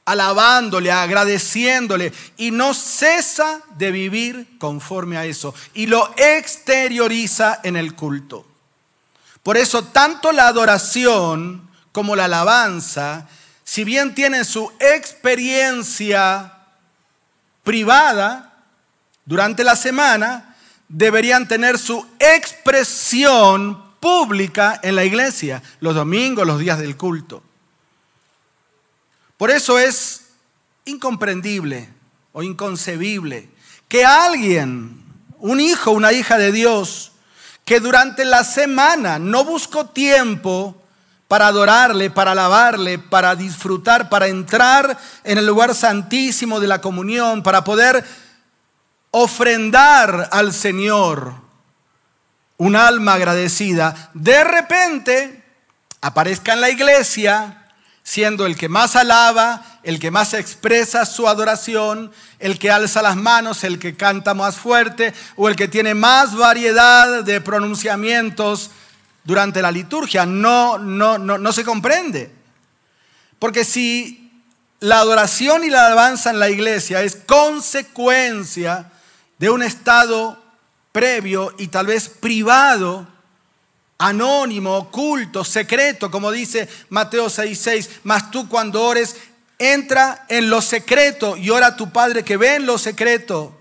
alabándole, 0.08 0.90
agradeciéndole, 0.90 2.12
y 2.38 2.50
no 2.50 2.72
cesa 2.72 3.60
de 3.76 3.90
vivir 3.90 4.58
conforme 4.58 5.18
a 5.18 5.26
eso, 5.26 5.54
y 5.74 5.86
lo 5.86 6.14
exterioriza 6.16 7.60
en 7.62 7.76
el 7.76 7.94
culto. 7.94 8.46
Por 9.42 9.58
eso 9.58 9.84
tanto 9.84 10.32
la 10.32 10.48
adoración 10.48 11.68
como 11.92 12.16
la 12.16 12.24
alabanza, 12.24 13.28
si 13.64 13.84
bien 13.84 14.14
tienen 14.14 14.46
su 14.46 14.72
experiencia 14.80 16.54
privada 17.62 18.64
durante 19.26 19.62
la 19.62 19.76
semana, 19.76 20.56
deberían 20.88 21.46
tener 21.46 21.78
su 21.78 22.06
expresión 22.18 23.84
pública 24.00 24.80
en 24.82 24.96
la 24.96 25.04
iglesia, 25.04 25.62
los 25.80 25.94
domingos, 25.94 26.46
los 26.46 26.60
días 26.60 26.78
del 26.78 26.96
culto. 26.96 27.42
Por 29.38 29.52
eso 29.52 29.78
es 29.78 30.26
incomprendible 30.84 31.88
o 32.32 32.42
inconcebible 32.42 33.48
que 33.86 34.04
alguien, 34.04 35.00
un 35.38 35.60
hijo, 35.60 35.92
una 35.92 36.12
hija 36.12 36.36
de 36.36 36.50
Dios, 36.52 37.12
que 37.64 37.78
durante 37.78 38.24
la 38.24 38.42
semana 38.42 39.20
no 39.20 39.44
buscó 39.44 39.86
tiempo 39.86 40.74
para 41.28 41.46
adorarle, 41.46 42.10
para 42.10 42.32
alabarle, 42.32 42.98
para 42.98 43.36
disfrutar, 43.36 44.08
para 44.08 44.26
entrar 44.26 44.98
en 45.22 45.38
el 45.38 45.46
lugar 45.46 45.74
santísimo 45.74 46.58
de 46.58 46.66
la 46.66 46.80
comunión, 46.80 47.42
para 47.44 47.62
poder 47.62 48.04
ofrendar 49.12 50.30
al 50.32 50.52
Señor 50.52 51.34
un 52.56 52.74
alma 52.74 53.14
agradecida, 53.14 54.10
de 54.14 54.42
repente 54.42 55.44
aparezca 56.00 56.54
en 56.54 56.60
la 56.60 56.70
iglesia 56.70 57.57
siendo 58.08 58.46
el 58.46 58.56
que 58.56 58.70
más 58.70 58.96
alaba, 58.96 59.62
el 59.82 60.00
que 60.00 60.10
más 60.10 60.32
expresa 60.32 61.04
su 61.04 61.28
adoración, 61.28 62.10
el 62.38 62.58
que 62.58 62.70
alza 62.70 63.02
las 63.02 63.16
manos, 63.16 63.64
el 63.64 63.78
que 63.78 63.96
canta 63.96 64.32
más 64.32 64.56
fuerte 64.56 65.12
o 65.36 65.46
el 65.46 65.56
que 65.56 65.68
tiene 65.68 65.94
más 65.94 66.34
variedad 66.34 67.22
de 67.22 67.42
pronunciamientos 67.42 68.70
durante 69.24 69.60
la 69.60 69.70
liturgia. 69.70 70.24
No, 70.24 70.78
no, 70.78 71.18
no, 71.18 71.36
no 71.36 71.52
se 71.52 71.64
comprende. 71.64 72.32
Porque 73.38 73.62
si 73.62 74.32
la 74.80 75.00
adoración 75.00 75.64
y 75.64 75.68
la 75.68 75.88
alabanza 75.88 76.30
en 76.30 76.38
la 76.38 76.48
iglesia 76.48 77.02
es 77.02 77.14
consecuencia 77.14 78.90
de 79.36 79.50
un 79.50 79.62
estado 79.62 80.42
previo 80.92 81.54
y 81.58 81.68
tal 81.68 81.88
vez 81.88 82.08
privado, 82.08 83.06
anónimo, 83.98 84.76
oculto, 84.76 85.44
secreto, 85.44 86.10
como 86.10 86.30
dice 86.30 86.68
Mateo 86.88 87.26
6:6, 87.26 88.00
mas 88.04 88.30
tú 88.30 88.48
cuando 88.48 88.82
ores, 88.82 89.16
entra 89.58 90.24
en 90.28 90.50
lo 90.50 90.62
secreto 90.62 91.36
y 91.36 91.50
ora 91.50 91.68
a 91.68 91.76
tu 91.76 91.90
Padre 91.90 92.22
que 92.22 92.36
ve 92.36 92.54
en 92.54 92.66
lo 92.66 92.78
secreto. 92.78 93.54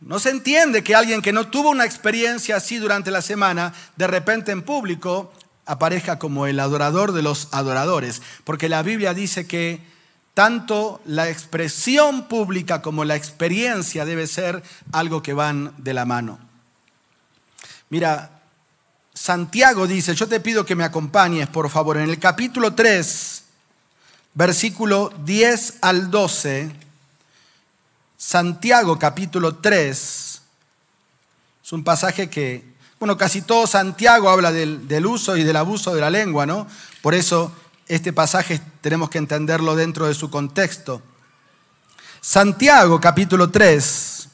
No 0.00 0.18
se 0.18 0.30
entiende 0.30 0.82
que 0.82 0.94
alguien 0.94 1.22
que 1.22 1.32
no 1.32 1.48
tuvo 1.48 1.70
una 1.70 1.84
experiencia 1.84 2.56
así 2.56 2.76
durante 2.76 3.10
la 3.10 3.22
semana, 3.22 3.74
de 3.96 4.06
repente 4.06 4.52
en 4.52 4.62
público 4.62 5.32
aparezca 5.66 6.18
como 6.18 6.46
el 6.46 6.60
adorador 6.60 7.12
de 7.12 7.22
los 7.22 7.48
adoradores, 7.52 8.20
porque 8.44 8.68
la 8.68 8.82
Biblia 8.82 9.14
dice 9.14 9.46
que 9.46 9.80
tanto 10.34 11.00
la 11.06 11.30
expresión 11.30 12.28
pública 12.28 12.82
como 12.82 13.04
la 13.04 13.16
experiencia 13.16 14.04
debe 14.04 14.26
ser 14.26 14.62
algo 14.92 15.22
que 15.22 15.32
van 15.32 15.74
de 15.78 15.94
la 15.94 16.04
mano. 16.04 16.38
Mira, 17.88 18.33
Santiago 19.24 19.86
dice, 19.86 20.14
yo 20.14 20.28
te 20.28 20.38
pido 20.38 20.66
que 20.66 20.76
me 20.76 20.84
acompañes, 20.84 21.48
por 21.48 21.70
favor, 21.70 21.96
en 21.96 22.10
el 22.10 22.18
capítulo 22.18 22.74
3 22.74 23.42
versículo 24.34 25.14
10 25.24 25.78
al 25.80 26.10
12, 26.10 26.70
Santiago 28.18 28.98
capítulo 28.98 29.54
3, 29.54 30.42
es 31.64 31.72
un 31.72 31.82
pasaje 31.82 32.28
que, 32.28 32.66
bueno, 32.98 33.16
casi 33.16 33.40
todo 33.40 33.66
Santiago 33.66 34.28
habla 34.28 34.52
del, 34.52 35.06
uso 35.06 35.38
y 35.38 35.42
del 35.42 35.56
abuso 35.56 35.94
de 35.94 36.02
la 36.02 36.10
lengua, 36.10 36.44
¿no? 36.44 36.66
Por 37.00 37.14
eso 37.14 37.50
este 37.88 38.12
pasaje 38.12 38.60
tenemos 38.82 39.08
que 39.08 39.16
entenderlo 39.16 39.74
dentro 39.74 40.06
de 40.06 40.12
su 40.12 40.28
contexto. 40.28 41.00
Santiago 42.20 43.00
capítulo 43.00 43.48
3. 43.50 44.28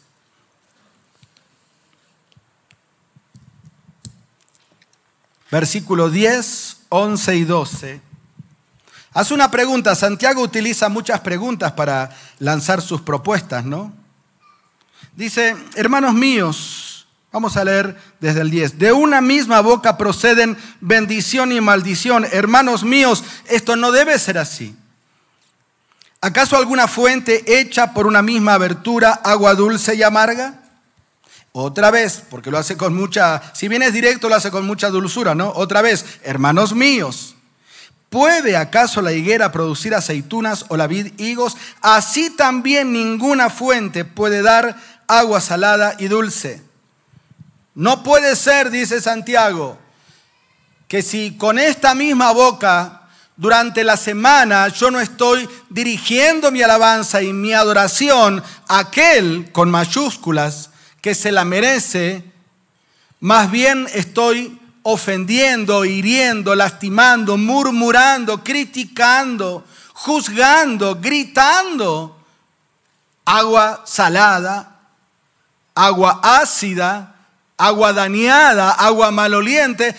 Versículo 5.50 6.10
10, 6.10 6.76
11 6.88 7.36
y 7.36 7.44
12. 7.44 8.00
Hace 9.12 9.34
una 9.34 9.50
pregunta. 9.50 9.94
Santiago 9.94 10.42
utiliza 10.42 10.88
muchas 10.88 11.20
preguntas 11.20 11.72
para 11.72 12.10
lanzar 12.38 12.80
sus 12.80 13.00
propuestas, 13.00 13.64
¿no? 13.64 13.92
Dice, 15.16 15.56
hermanos 15.74 16.14
míos, 16.14 17.06
vamos 17.32 17.56
a 17.56 17.64
leer 17.64 17.96
desde 18.20 18.42
el 18.42 18.50
10. 18.50 18.78
De 18.78 18.92
una 18.92 19.20
misma 19.20 19.60
boca 19.60 19.96
proceden 19.96 20.56
bendición 20.80 21.50
y 21.50 21.60
maldición. 21.60 22.24
Hermanos 22.30 22.84
míos, 22.84 23.24
esto 23.48 23.74
no 23.74 23.90
debe 23.90 24.18
ser 24.18 24.38
así. 24.38 24.76
¿Acaso 26.20 26.56
alguna 26.56 26.86
fuente 26.86 27.60
hecha 27.60 27.92
por 27.92 28.06
una 28.06 28.22
misma 28.22 28.54
abertura, 28.54 29.20
agua 29.24 29.54
dulce 29.54 29.96
y 29.96 30.02
amarga? 30.02 30.60
Otra 31.52 31.90
vez, 31.90 32.22
porque 32.30 32.50
lo 32.50 32.58
hace 32.58 32.76
con 32.76 32.94
mucha, 32.94 33.42
si 33.54 33.66
bien 33.66 33.82
es 33.82 33.92
directo, 33.92 34.28
lo 34.28 34.36
hace 34.36 34.52
con 34.52 34.66
mucha 34.66 34.88
dulzura, 34.88 35.34
¿no? 35.34 35.50
Otra 35.56 35.82
vez, 35.82 36.04
hermanos 36.22 36.74
míos, 36.74 37.34
¿puede 38.08 38.56
acaso 38.56 39.02
la 39.02 39.12
higuera 39.12 39.50
producir 39.50 39.94
aceitunas 39.94 40.66
o 40.68 40.76
la 40.76 40.86
vid 40.86 41.12
higos? 41.18 41.56
Así 41.80 42.30
también 42.30 42.92
ninguna 42.92 43.50
fuente 43.50 44.04
puede 44.04 44.42
dar 44.42 44.76
agua 45.08 45.40
salada 45.40 45.96
y 45.98 46.06
dulce. 46.06 46.62
No 47.74 48.04
puede 48.04 48.36
ser, 48.36 48.70
dice 48.70 49.00
Santiago, 49.00 49.76
que 50.86 51.02
si 51.02 51.36
con 51.36 51.58
esta 51.58 51.96
misma 51.96 52.30
boca 52.32 53.08
durante 53.36 53.82
la 53.82 53.96
semana 53.96 54.68
yo 54.68 54.92
no 54.92 55.00
estoy 55.00 55.48
dirigiendo 55.68 56.52
mi 56.52 56.62
alabanza 56.62 57.22
y 57.22 57.32
mi 57.32 57.52
adoración 57.52 58.40
a 58.68 58.78
aquel 58.80 59.50
con 59.50 59.68
mayúsculas 59.68 60.69
que 61.00 61.14
se 61.14 61.32
la 61.32 61.44
merece, 61.44 62.24
más 63.20 63.50
bien 63.50 63.86
estoy 63.92 64.58
ofendiendo, 64.82 65.84
hiriendo, 65.84 66.54
lastimando, 66.54 67.36
murmurando, 67.36 68.42
criticando, 68.42 69.64
juzgando, 69.92 70.96
gritando. 71.00 72.16
Agua 73.24 73.82
salada, 73.86 74.80
agua 75.74 76.20
ácida, 76.22 77.14
agua 77.56 77.92
dañada, 77.92 78.72
agua 78.72 79.10
maloliente, 79.10 79.94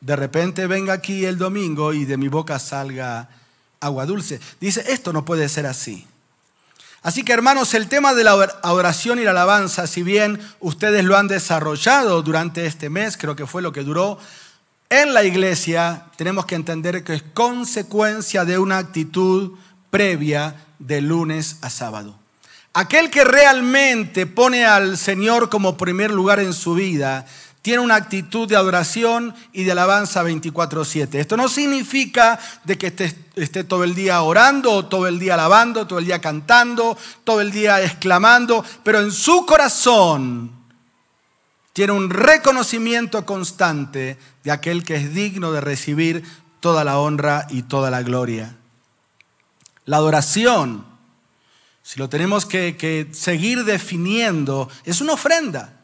de 0.00 0.16
repente 0.16 0.66
venga 0.66 0.94
aquí 0.94 1.24
el 1.24 1.38
domingo 1.38 1.92
y 1.92 2.04
de 2.04 2.16
mi 2.16 2.28
boca 2.28 2.58
salga 2.58 3.28
agua 3.80 4.06
dulce. 4.06 4.40
Dice, 4.60 4.84
esto 4.88 5.12
no 5.12 5.24
puede 5.24 5.48
ser 5.48 5.66
así. 5.66 6.06
Así 7.06 7.22
que 7.22 7.32
hermanos, 7.32 7.72
el 7.74 7.88
tema 7.88 8.14
de 8.14 8.24
la 8.24 8.32
adoración 8.64 9.20
y 9.20 9.22
la 9.22 9.30
alabanza, 9.30 9.86
si 9.86 10.02
bien 10.02 10.40
ustedes 10.58 11.04
lo 11.04 11.16
han 11.16 11.28
desarrollado 11.28 12.20
durante 12.22 12.66
este 12.66 12.90
mes, 12.90 13.16
creo 13.16 13.36
que 13.36 13.46
fue 13.46 13.62
lo 13.62 13.70
que 13.70 13.84
duró 13.84 14.18
en 14.90 15.14
la 15.14 15.22
iglesia, 15.22 16.06
tenemos 16.16 16.46
que 16.46 16.56
entender 16.56 17.04
que 17.04 17.14
es 17.14 17.22
consecuencia 17.22 18.44
de 18.44 18.58
una 18.58 18.78
actitud 18.78 19.52
previa 19.88 20.56
de 20.80 21.00
lunes 21.00 21.58
a 21.62 21.70
sábado. 21.70 22.18
Aquel 22.72 23.12
que 23.12 23.22
realmente 23.22 24.26
pone 24.26 24.66
al 24.66 24.98
Señor 24.98 25.48
como 25.48 25.76
primer 25.76 26.10
lugar 26.10 26.40
en 26.40 26.52
su 26.52 26.74
vida, 26.74 27.24
tiene 27.66 27.82
una 27.82 27.96
actitud 27.96 28.46
de 28.46 28.54
adoración 28.54 29.34
y 29.52 29.64
de 29.64 29.72
alabanza 29.72 30.22
24/7. 30.22 31.18
Esto 31.18 31.36
no 31.36 31.48
significa 31.48 32.38
de 32.62 32.78
que 32.78 32.86
esté, 32.86 33.12
esté, 33.34 33.64
todo 33.64 33.82
el 33.82 33.92
día 33.92 34.22
orando, 34.22 34.70
o 34.70 34.86
todo 34.86 35.08
el 35.08 35.18
día 35.18 35.34
alabando, 35.34 35.84
todo 35.84 35.98
el 35.98 36.04
día 36.04 36.20
cantando, 36.20 36.96
todo 37.24 37.40
el 37.40 37.50
día 37.50 37.82
exclamando, 37.82 38.64
pero 38.84 39.00
en 39.00 39.10
su 39.10 39.44
corazón 39.46 40.52
tiene 41.72 41.92
un 41.92 42.08
reconocimiento 42.08 43.26
constante 43.26 44.16
de 44.44 44.50
aquel 44.52 44.84
que 44.84 44.94
es 44.94 45.12
digno 45.12 45.50
de 45.50 45.60
recibir 45.60 46.22
toda 46.60 46.84
la 46.84 47.00
honra 47.00 47.48
y 47.50 47.62
toda 47.62 47.90
la 47.90 48.02
gloria. 48.02 48.54
La 49.86 49.96
adoración, 49.96 50.86
si 51.82 51.98
lo 51.98 52.08
tenemos 52.08 52.46
que, 52.46 52.76
que 52.76 53.08
seguir 53.10 53.64
definiendo, 53.64 54.68
es 54.84 55.00
una 55.00 55.14
ofrenda. 55.14 55.75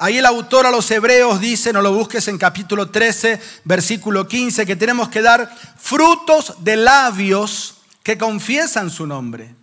Ahí 0.00 0.18
el 0.18 0.26
autor 0.26 0.64
a 0.64 0.70
los 0.70 0.88
hebreos 0.92 1.40
dice, 1.40 1.72
no 1.72 1.82
lo 1.82 1.92
busques 1.92 2.28
en 2.28 2.38
capítulo 2.38 2.88
13, 2.88 3.40
versículo 3.64 4.28
15, 4.28 4.64
que 4.64 4.76
tenemos 4.76 5.08
que 5.08 5.20
dar 5.20 5.52
frutos 5.76 6.54
de 6.60 6.76
labios 6.76 7.78
que 8.04 8.16
confiesan 8.16 8.90
su 8.90 9.08
nombre. 9.08 9.56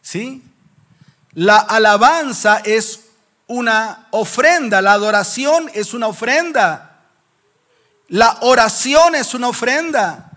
¿Sí? 0.00 0.42
La 1.34 1.58
alabanza 1.58 2.62
es 2.64 3.00
una 3.48 4.06
ofrenda, 4.12 4.80
la 4.80 4.92
adoración 4.92 5.70
es 5.74 5.92
una 5.92 6.06
ofrenda, 6.06 7.02
la 8.08 8.38
oración 8.40 9.14
es 9.14 9.34
una 9.34 9.48
ofrenda. 9.48 10.30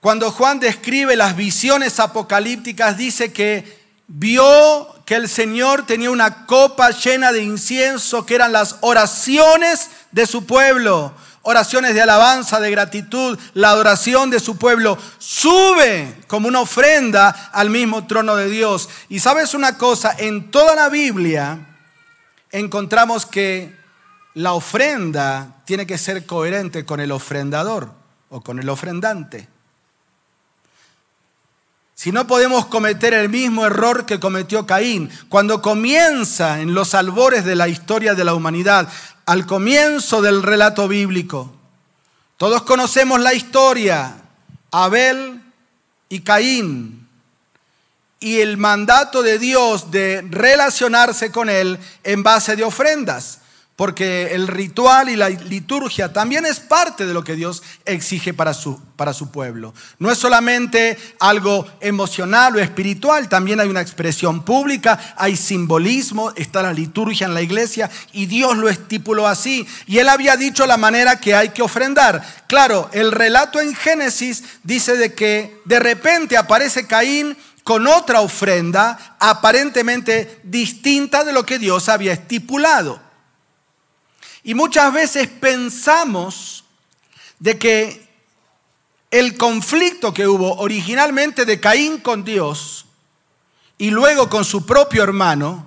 Cuando 0.00 0.30
Juan 0.30 0.60
describe 0.60 1.16
las 1.16 1.34
visiones 1.34 1.98
apocalípticas, 1.98 2.98
dice 2.98 3.32
que 3.32 3.86
vio 4.06 4.95
que 5.06 5.14
el 5.14 5.28
Señor 5.28 5.86
tenía 5.86 6.10
una 6.10 6.46
copa 6.46 6.90
llena 6.90 7.30
de 7.32 7.40
incienso, 7.40 8.26
que 8.26 8.34
eran 8.34 8.52
las 8.52 8.78
oraciones 8.80 9.88
de 10.10 10.26
su 10.26 10.46
pueblo, 10.46 11.14
oraciones 11.42 11.94
de 11.94 12.02
alabanza, 12.02 12.58
de 12.58 12.72
gratitud, 12.72 13.38
la 13.54 13.70
adoración 13.70 14.30
de 14.30 14.40
su 14.40 14.58
pueblo, 14.58 14.98
sube 15.18 16.12
como 16.26 16.48
una 16.48 16.60
ofrenda 16.60 17.28
al 17.52 17.70
mismo 17.70 18.08
trono 18.08 18.34
de 18.34 18.50
Dios. 18.50 18.88
Y 19.08 19.20
sabes 19.20 19.54
una 19.54 19.78
cosa, 19.78 20.12
en 20.18 20.50
toda 20.50 20.74
la 20.74 20.88
Biblia 20.88 21.78
encontramos 22.50 23.26
que 23.26 23.76
la 24.34 24.54
ofrenda 24.54 25.62
tiene 25.64 25.86
que 25.86 25.98
ser 25.98 26.26
coherente 26.26 26.84
con 26.84 26.98
el 26.98 27.12
ofrendador 27.12 27.92
o 28.28 28.40
con 28.40 28.58
el 28.58 28.68
ofrendante. 28.68 29.48
Si 31.96 32.12
no 32.12 32.26
podemos 32.26 32.66
cometer 32.66 33.14
el 33.14 33.30
mismo 33.30 33.64
error 33.64 34.04
que 34.04 34.20
cometió 34.20 34.66
Caín, 34.66 35.10
cuando 35.30 35.62
comienza 35.62 36.60
en 36.60 36.74
los 36.74 36.92
albores 36.94 37.46
de 37.46 37.56
la 37.56 37.68
historia 37.68 38.14
de 38.14 38.22
la 38.22 38.34
humanidad, 38.34 38.86
al 39.24 39.46
comienzo 39.46 40.20
del 40.20 40.42
relato 40.42 40.88
bíblico. 40.88 41.50
Todos 42.36 42.62
conocemos 42.64 43.18
la 43.18 43.32
historia, 43.32 44.14
Abel 44.70 45.40
y 46.10 46.20
Caín, 46.20 47.08
y 48.20 48.40
el 48.40 48.58
mandato 48.58 49.22
de 49.22 49.38
Dios 49.38 49.90
de 49.90 50.22
relacionarse 50.28 51.32
con 51.32 51.48
él 51.48 51.78
en 52.04 52.22
base 52.22 52.56
de 52.56 52.64
ofrendas 52.64 53.40
porque 53.76 54.34
el 54.34 54.48
ritual 54.48 55.10
y 55.10 55.16
la 55.16 55.28
liturgia 55.28 56.10
también 56.10 56.46
es 56.46 56.60
parte 56.60 57.04
de 57.04 57.12
lo 57.12 57.22
que 57.22 57.36
Dios 57.36 57.62
exige 57.84 58.32
para 58.32 58.54
su, 58.54 58.80
para 58.96 59.12
su 59.12 59.30
pueblo. 59.30 59.74
No 59.98 60.10
es 60.10 60.16
solamente 60.16 60.98
algo 61.20 61.66
emocional 61.80 62.56
o 62.56 62.58
espiritual, 62.58 63.28
también 63.28 63.60
hay 63.60 63.68
una 63.68 63.82
expresión 63.82 64.42
pública, 64.44 65.14
hay 65.18 65.36
simbolismo, 65.36 66.32
está 66.36 66.62
la 66.62 66.72
liturgia 66.72 67.26
en 67.26 67.34
la 67.34 67.42
iglesia 67.42 67.90
y 68.12 68.24
Dios 68.24 68.56
lo 68.56 68.70
estipuló 68.70 69.28
así. 69.28 69.68
Y 69.86 69.98
él 69.98 70.08
había 70.08 70.38
dicho 70.38 70.66
la 70.66 70.78
manera 70.78 71.20
que 71.20 71.34
hay 71.34 71.50
que 71.50 71.62
ofrendar. 71.62 72.24
Claro, 72.48 72.88
el 72.94 73.12
relato 73.12 73.60
en 73.60 73.74
Génesis 73.74 74.42
dice 74.62 74.96
de 74.96 75.12
que 75.12 75.60
de 75.66 75.80
repente 75.80 76.38
aparece 76.38 76.86
Caín 76.86 77.36
con 77.62 77.86
otra 77.86 78.22
ofrenda 78.22 79.16
aparentemente 79.18 80.40
distinta 80.44 81.24
de 81.24 81.32
lo 81.32 81.44
que 81.44 81.58
Dios 81.58 81.90
había 81.90 82.14
estipulado. 82.14 83.05
Y 84.46 84.54
muchas 84.54 84.92
veces 84.92 85.26
pensamos 85.26 86.62
de 87.40 87.58
que 87.58 88.08
el 89.10 89.36
conflicto 89.36 90.14
que 90.14 90.28
hubo 90.28 90.58
originalmente 90.58 91.44
de 91.44 91.58
Caín 91.58 91.98
con 91.98 92.22
Dios 92.22 92.86
y 93.76 93.90
luego 93.90 94.28
con 94.28 94.44
su 94.44 94.64
propio 94.64 95.02
hermano 95.02 95.66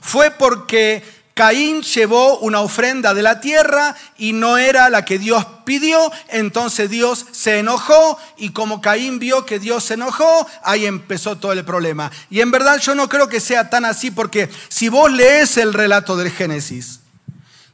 fue 0.00 0.30
porque 0.30 1.04
Caín 1.34 1.82
llevó 1.82 2.38
una 2.38 2.60
ofrenda 2.60 3.12
de 3.12 3.20
la 3.20 3.40
tierra 3.40 3.94
y 4.16 4.32
no 4.32 4.56
era 4.56 4.88
la 4.88 5.04
que 5.04 5.18
Dios 5.18 5.44
pidió, 5.66 6.10
entonces 6.28 6.88
Dios 6.88 7.26
se 7.32 7.58
enojó 7.58 8.18
y 8.38 8.52
como 8.52 8.80
Caín 8.80 9.18
vio 9.18 9.44
que 9.44 9.58
Dios 9.58 9.84
se 9.84 9.94
enojó, 9.94 10.46
ahí 10.62 10.86
empezó 10.86 11.36
todo 11.36 11.52
el 11.52 11.62
problema. 11.62 12.10
Y 12.30 12.40
en 12.40 12.50
verdad 12.50 12.78
yo 12.80 12.94
no 12.94 13.06
creo 13.06 13.28
que 13.28 13.38
sea 13.38 13.68
tan 13.68 13.84
así 13.84 14.10
porque 14.10 14.48
si 14.70 14.88
vos 14.88 15.12
lees 15.12 15.58
el 15.58 15.74
relato 15.74 16.16
del 16.16 16.30
Génesis, 16.30 17.00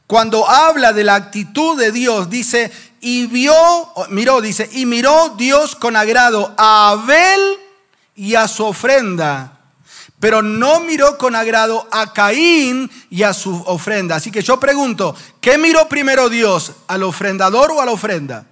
cuando 0.07 0.49
habla 0.49 0.93
de 0.93 1.03
la 1.03 1.15
actitud 1.15 1.79
de 1.79 1.91
Dios, 1.91 2.29
dice, 2.29 2.71
y 3.01 3.27
vio, 3.27 3.55
miró, 4.09 4.41
dice, 4.41 4.69
y 4.71 4.85
miró 4.85 5.33
Dios 5.37 5.75
con 5.75 5.95
agrado 5.95 6.53
a 6.57 6.89
Abel 6.91 7.57
y 8.15 8.35
a 8.35 8.47
su 8.47 8.65
ofrenda 8.65 9.55
pero 10.19 10.41
no 10.41 10.79
miró 10.79 11.19
con 11.19 11.35
agrado 11.35 11.87
a 11.91 12.13
Caín 12.13 12.89
y 13.11 13.21
a 13.21 13.31
su 13.31 13.61
ofrenda. 13.67 14.15
Así 14.15 14.31
que 14.31 14.41
yo 14.41 14.59
pregunto, 14.59 15.15
¿qué 15.41 15.57
miró 15.59 15.87
primero 15.87 16.29
Dios? 16.29 16.71
¿Al 16.87 17.03
ofrendador 17.03 17.71
o 17.71 17.79
a 17.79 17.85
la 17.85 17.91
ofrenda? 17.91 18.45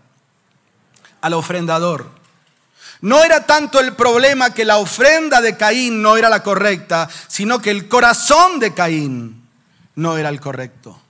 Al 1.22 1.34
ofrendador. 1.34 2.12
No 3.02 3.24
era 3.24 3.46
tanto 3.46 3.80
el 3.80 3.96
problema 3.96 4.54
que 4.54 4.66
la 4.66 4.78
ofrenda 4.78 5.42
de 5.42 5.58
Caín 5.58 6.02
no 6.02 6.16
era 6.16 6.30
la 6.30 6.44
correcta, 6.44 7.10
sino 7.28 7.60
que 7.60 7.72
el 7.72 7.88
corazón 7.88 8.60
de 8.60 8.74
Caín 8.74 9.44
no 9.96 10.18
era 10.18 10.30
el 10.30 10.40
correcto. 10.40 11.02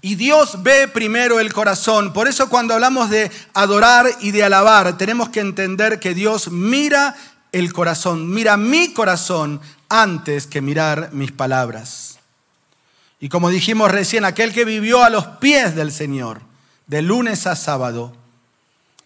Y 0.00 0.14
Dios 0.14 0.62
ve 0.62 0.86
primero 0.86 1.40
el 1.40 1.52
corazón. 1.52 2.12
Por 2.12 2.28
eso 2.28 2.48
cuando 2.48 2.74
hablamos 2.74 3.10
de 3.10 3.30
adorar 3.52 4.06
y 4.20 4.30
de 4.30 4.44
alabar, 4.44 4.96
tenemos 4.96 5.28
que 5.30 5.40
entender 5.40 5.98
que 5.98 6.14
Dios 6.14 6.50
mira 6.50 7.16
el 7.50 7.72
corazón, 7.72 8.30
mira 8.30 8.56
mi 8.56 8.92
corazón 8.92 9.60
antes 9.88 10.46
que 10.46 10.60
mirar 10.60 11.10
mis 11.12 11.32
palabras. 11.32 12.18
Y 13.20 13.28
como 13.28 13.50
dijimos 13.50 13.90
recién, 13.90 14.24
aquel 14.24 14.52
que 14.52 14.64
vivió 14.64 15.02
a 15.02 15.10
los 15.10 15.26
pies 15.26 15.74
del 15.74 15.90
Señor, 15.90 16.40
de 16.86 17.02
lunes 17.02 17.48
a 17.48 17.56
sábado, 17.56 18.14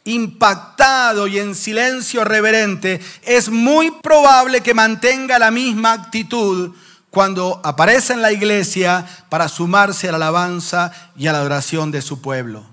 impactado 0.04 1.26
y 1.26 1.38
en 1.38 1.54
silencio 1.54 2.25
reverente, 2.25 3.00
es 3.22 3.49
muy 3.49 3.90
probable 4.02 4.61
que 4.61 4.75
mantenga 4.75 5.38
la 5.38 5.50
misma 5.50 5.92
actitud 5.92 6.75
cuando 7.12 7.61
aparece 7.62 8.14
en 8.14 8.23
la 8.23 8.33
iglesia 8.33 9.07
para 9.28 9.47
sumarse 9.47 10.09
a 10.09 10.12
la 10.12 10.16
alabanza 10.16 10.90
y 11.14 11.26
a 11.26 11.33
la 11.33 11.40
adoración 11.40 11.90
de 11.90 12.00
su 12.00 12.23
pueblo. 12.23 12.64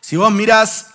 Si 0.00 0.16
vos 0.16 0.32
mirás 0.32 0.86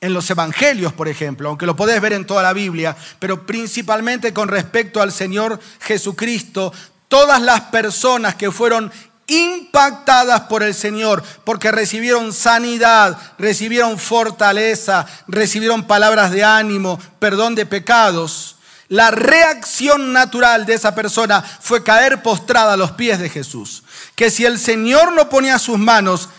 en 0.00 0.14
los 0.14 0.30
evangelios, 0.30 0.94
por 0.94 1.06
ejemplo, 1.06 1.50
aunque 1.50 1.66
lo 1.66 1.76
podés 1.76 2.00
ver 2.00 2.14
en 2.14 2.26
toda 2.26 2.42
la 2.42 2.54
Biblia, 2.54 2.96
pero 3.18 3.44
principalmente 3.44 4.32
con 4.32 4.48
respecto 4.48 5.02
al 5.02 5.12
Señor 5.12 5.60
Jesucristo, 5.80 6.72
todas 7.08 7.42
las 7.42 7.60
personas 7.60 8.36
que 8.36 8.50
fueron 8.50 8.90
impactadas 9.26 10.40
por 10.42 10.62
el 10.62 10.74
Señor, 10.74 11.22
porque 11.44 11.70
recibieron 11.70 12.32
sanidad, 12.32 13.18
recibieron 13.36 13.98
fortaleza, 13.98 15.04
recibieron 15.26 15.86
palabras 15.86 16.30
de 16.30 16.42
ánimo, 16.42 16.98
perdón 17.18 17.54
de 17.54 17.66
pecados, 17.66 18.56
la 18.88 19.10
reacción 19.10 20.12
natural 20.12 20.64
de 20.64 20.74
esa 20.74 20.94
persona 20.94 21.42
fue 21.42 21.82
caer 21.82 22.22
postrada 22.22 22.72
a 22.72 22.76
los 22.76 22.92
pies 22.92 23.18
de 23.18 23.28
Jesús. 23.28 23.84
Que 24.14 24.30
si 24.30 24.46
el 24.46 24.58
Señor 24.58 25.12
no 25.12 25.28
ponía 25.28 25.58
sus 25.58 25.78
manos, 25.78 26.30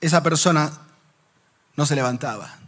esa 0.00 0.22
persona 0.22 0.70
no 1.74 1.86
se 1.86 1.96
levantaba. 1.96 2.58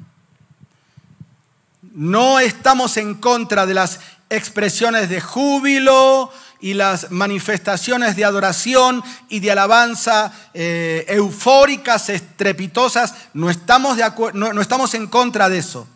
No 1.82 2.40
estamos 2.40 2.96
en 2.96 3.14
contra 3.16 3.66
de 3.66 3.75
las 3.75 4.00
expresiones 4.30 5.11
de 5.11 5.20
júbilo 5.20 6.32
y 6.61 6.73
las 6.73 7.11
manifestaciones 7.11 8.16
de 8.16 8.25
adoración 8.25 9.04
y 9.28 9.40
de 9.40 9.50
alabanza 9.50 10.32
eh, 10.54 11.04
eufóricas, 11.08 12.08
estrepitosas. 12.08 13.14
No 13.34 13.50
estamos, 13.50 13.99
de 13.99 14.11
no 14.32 14.61
estamos 14.62 14.94
en 14.94 15.08
contra 15.08 15.50
de 15.50 15.58
eso. 15.58 15.87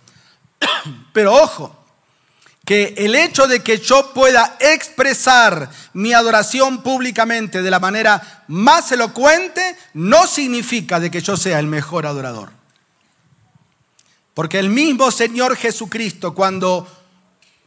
Pero 1.14 1.34
ojo, 1.34 1.77
que 2.68 2.92
el 2.98 3.14
hecho 3.14 3.46
de 3.46 3.62
que 3.62 3.78
yo 3.78 4.12
pueda 4.12 4.58
expresar 4.60 5.70
mi 5.94 6.12
adoración 6.12 6.82
públicamente 6.82 7.62
de 7.62 7.70
la 7.70 7.80
manera 7.80 8.44
más 8.46 8.92
elocuente 8.92 9.74
no 9.94 10.26
significa 10.26 11.00
de 11.00 11.10
que 11.10 11.22
yo 11.22 11.38
sea 11.38 11.60
el 11.60 11.66
mejor 11.66 12.04
adorador. 12.04 12.50
Porque 14.34 14.58
el 14.58 14.68
mismo 14.68 15.10
Señor 15.10 15.56
Jesucristo, 15.56 16.34
cuando 16.34 16.86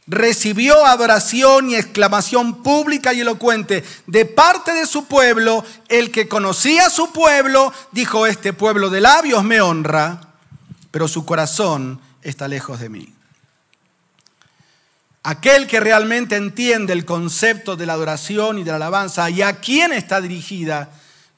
recibió 0.06 0.86
adoración 0.86 1.70
y 1.70 1.74
exclamación 1.74 2.62
pública 2.62 3.12
y 3.12 3.22
elocuente 3.22 3.82
de 4.06 4.24
parte 4.24 4.72
de 4.72 4.86
su 4.86 5.06
pueblo, 5.06 5.64
el 5.88 6.12
que 6.12 6.28
conocía 6.28 6.86
a 6.86 6.90
su 6.90 7.10
pueblo, 7.10 7.72
dijo, 7.90 8.24
este 8.24 8.52
pueblo 8.52 8.88
de 8.88 9.00
labios 9.00 9.42
me 9.42 9.60
honra, 9.60 10.20
pero 10.92 11.08
su 11.08 11.24
corazón 11.24 12.00
está 12.22 12.46
lejos 12.46 12.78
de 12.78 12.88
mí. 12.88 13.12
Aquel 15.24 15.68
que 15.68 15.78
realmente 15.78 16.34
entiende 16.34 16.92
el 16.92 17.04
concepto 17.04 17.76
de 17.76 17.86
la 17.86 17.92
adoración 17.92 18.58
y 18.58 18.64
de 18.64 18.70
la 18.70 18.76
alabanza 18.76 19.30
y 19.30 19.40
a 19.42 19.60
quién 19.60 19.92
está 19.92 20.20
dirigida, 20.20 20.90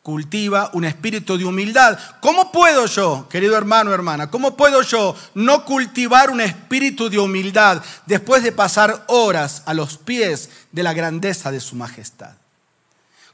cultiva 0.03 0.71
un 0.73 0.85
espíritu 0.85 1.37
de 1.37 1.45
humildad. 1.45 1.99
¿Cómo 2.21 2.53
puedo 2.53 2.87
yo, 2.87 3.27
querido 3.29 3.57
hermano, 3.57 3.93
hermana, 3.93 4.31
cómo 4.31 4.57
puedo 4.57 4.83
yo 4.83 5.15
no 5.35 5.65
cultivar 5.65 6.31
un 6.31 6.41
espíritu 6.41 7.11
de 7.11 7.19
humildad 7.19 7.83
después 8.07 8.43
de 8.43 8.53
pasar 8.53 9.05
horas 9.09 9.63
a 9.67 9.75
los 9.75 9.99
pies 9.99 10.51
de 10.73 10.83
la 10.83 10.93
grandeza 10.93 11.51
de 11.51 11.61
su 11.61 11.77
majestad? 11.77 12.33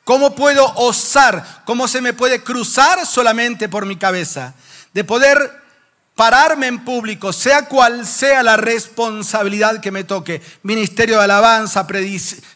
¿Cómo 0.04 0.34
puedo 0.34 0.64
osar? 0.76 1.62
¿Cómo 1.64 1.86
se 1.86 2.00
me 2.00 2.12
puede 2.12 2.42
cruzar 2.42 3.06
solamente 3.06 3.68
por 3.68 3.86
mi 3.86 3.96
cabeza? 3.96 4.54
De 4.92 5.04
poder 5.04 5.60
pararme 6.14 6.66
en 6.66 6.85
público, 6.85 7.33
sea 7.33 7.66
cual 7.66 8.07
sea 8.07 8.42
la 8.42 8.57
responsabilidad 8.59 9.81
que 9.81 9.90
me 9.90 10.05
toque, 10.05 10.42
ministerio 10.62 11.16
de 11.16 11.25
alabanza, 11.25 11.87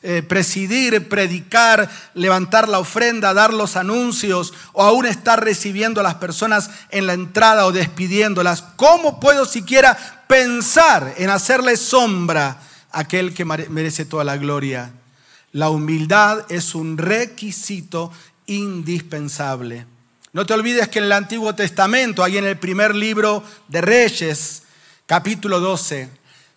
eh, 0.03 0.23
presidir, 0.23 1.09
predicar, 1.09 1.89
levantar 2.13 2.69
la 2.69 2.79
ofrenda, 2.79 3.33
dar 3.33 3.55
los 3.55 3.77
anuncios 3.77 4.53
o 4.73 4.83
aún 4.83 5.07
estar 5.07 5.43
recibiendo 5.43 6.01
a 6.01 6.05
las 6.05 6.17
personas 6.17 6.69
en 6.91 7.07
la 7.07 7.15
entrada 7.15 7.65
o 7.65 7.73
despidiéndolas, 7.73 8.63
¿cómo 8.77 9.19
puedo 9.19 9.47
siquiera 9.47 9.97
pensar 10.29 11.15
en 11.17 11.31
hacerle 11.31 11.79
sombra 11.79 12.59
a 12.93 13.01
aquel 13.01 13.33
que 13.33 13.47
merece 13.47 14.05
toda 14.05 14.25
la 14.25 14.37
gloria? 14.37 14.93
La 15.53 15.71
humildad 15.71 16.45
es 16.51 16.75
un 16.75 16.99
requisito 16.99 18.13
indispensable. 18.47 19.87
No 20.35 20.45
te 20.45 20.53
olvides 20.53 20.89
que 20.89 20.99
en 20.99 21.05
el 21.05 21.13
Antiguo 21.13 21.55
Testamento, 21.55 22.25
ahí 22.25 22.39
en 22.39 22.45
el 22.45 22.59
primer 22.59 22.93
libro 22.93 23.45
de 23.69 23.81
Reyes, 23.81 24.65
capítulo 25.07 25.61
12, 25.61 26.09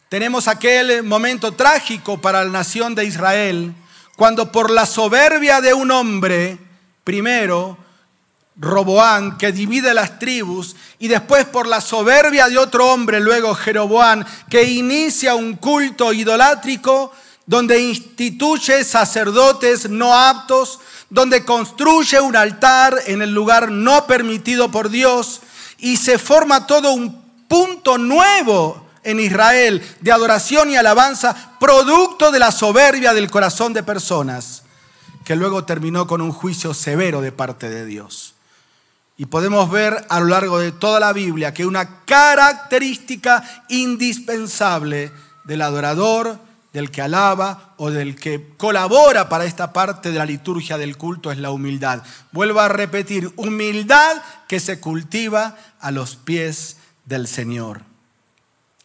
tenemos 0.09 0.47
aquel 0.47 1.03
momento 1.03 1.51
trágico 1.51 2.19
para 2.19 2.43
la 2.43 2.49
nación 2.49 2.95
de 2.95 3.05
Israel, 3.05 3.75
cuando 4.15 4.51
por 4.51 4.71
la 4.71 4.87
soberbia 4.87 5.61
de 5.61 5.75
un 5.75 5.91
hombre, 5.91 6.57
primero, 7.03 7.77
Roboán, 8.55 9.37
que 9.37 9.51
divide 9.51 9.93
las 9.93 10.17
tribus, 10.17 10.75
y 10.97 11.07
después 11.07 11.45
por 11.45 11.67
la 11.67 11.79
soberbia 11.79 12.49
de 12.49 12.57
otro 12.57 12.91
hombre, 12.91 13.19
luego 13.19 13.53
Jeroboán, 13.53 14.25
que 14.49 14.63
inicia 14.63 15.35
un 15.35 15.55
culto 15.55 16.13
idolátrico 16.13 17.11
donde 17.45 17.79
instituye 17.79 18.83
sacerdotes 18.83 19.87
no 19.87 20.15
aptos, 20.15 20.79
donde 21.09 21.45
construye 21.45 22.19
un 22.19 22.35
altar 22.35 22.95
en 23.07 23.21
el 23.21 23.33
lugar 23.33 23.71
no 23.71 24.07
permitido 24.07 24.69
por 24.69 24.89
Dios 24.89 25.41
y 25.77 25.97
se 25.97 26.17
forma 26.17 26.67
todo 26.67 26.91
un 26.91 27.21
punto 27.47 27.97
nuevo 27.97 28.87
en 29.03 29.19
Israel 29.19 29.81
de 30.01 30.11
adoración 30.11 30.69
y 30.69 30.75
alabanza, 30.75 31.55
producto 31.59 32.29
de 32.31 32.39
la 32.39 32.51
soberbia 32.51 33.13
del 33.13 33.31
corazón 33.31 33.71
de 33.71 33.83
personas, 33.83 34.63
que 35.23 35.35
luego 35.35 35.63
terminó 35.63 36.07
con 36.07 36.21
un 36.21 36.33
juicio 36.33 36.73
severo 36.73 37.21
de 37.21 37.31
parte 37.31 37.69
de 37.69 37.85
Dios. 37.85 38.33
Y 39.15 39.25
podemos 39.25 39.71
ver 39.71 40.05
a 40.09 40.19
lo 40.19 40.27
largo 40.27 40.59
de 40.59 40.71
toda 40.71 40.99
la 40.99 41.13
Biblia 41.13 41.53
que 41.53 41.65
una 41.65 42.03
característica 42.05 43.65
indispensable 43.69 45.11
del 45.45 45.61
adorador, 45.61 46.37
del 46.77 46.91
que 46.91 47.01
alaba 47.01 47.73
o 47.77 47.89
del 47.89 48.15
que 48.15 48.49
colabora 48.55 49.29
para 49.29 49.45
esta 49.45 49.73
parte 49.73 50.11
de 50.11 50.19
la 50.19 50.27
liturgia 50.27 50.77
del 50.77 50.95
culto 50.95 51.31
es 51.31 51.39
la 51.39 51.49
humildad. 51.49 52.03
Vuelvo 52.31 52.59
a 52.59 52.67
repetir, 52.67 53.33
humildad 53.35 54.21
que 54.47 54.59
se 54.59 54.79
cultiva 54.79 55.57
a 55.79 55.89
los 55.89 56.17
pies 56.17 56.77
del 57.05 57.27
Señor. 57.27 57.81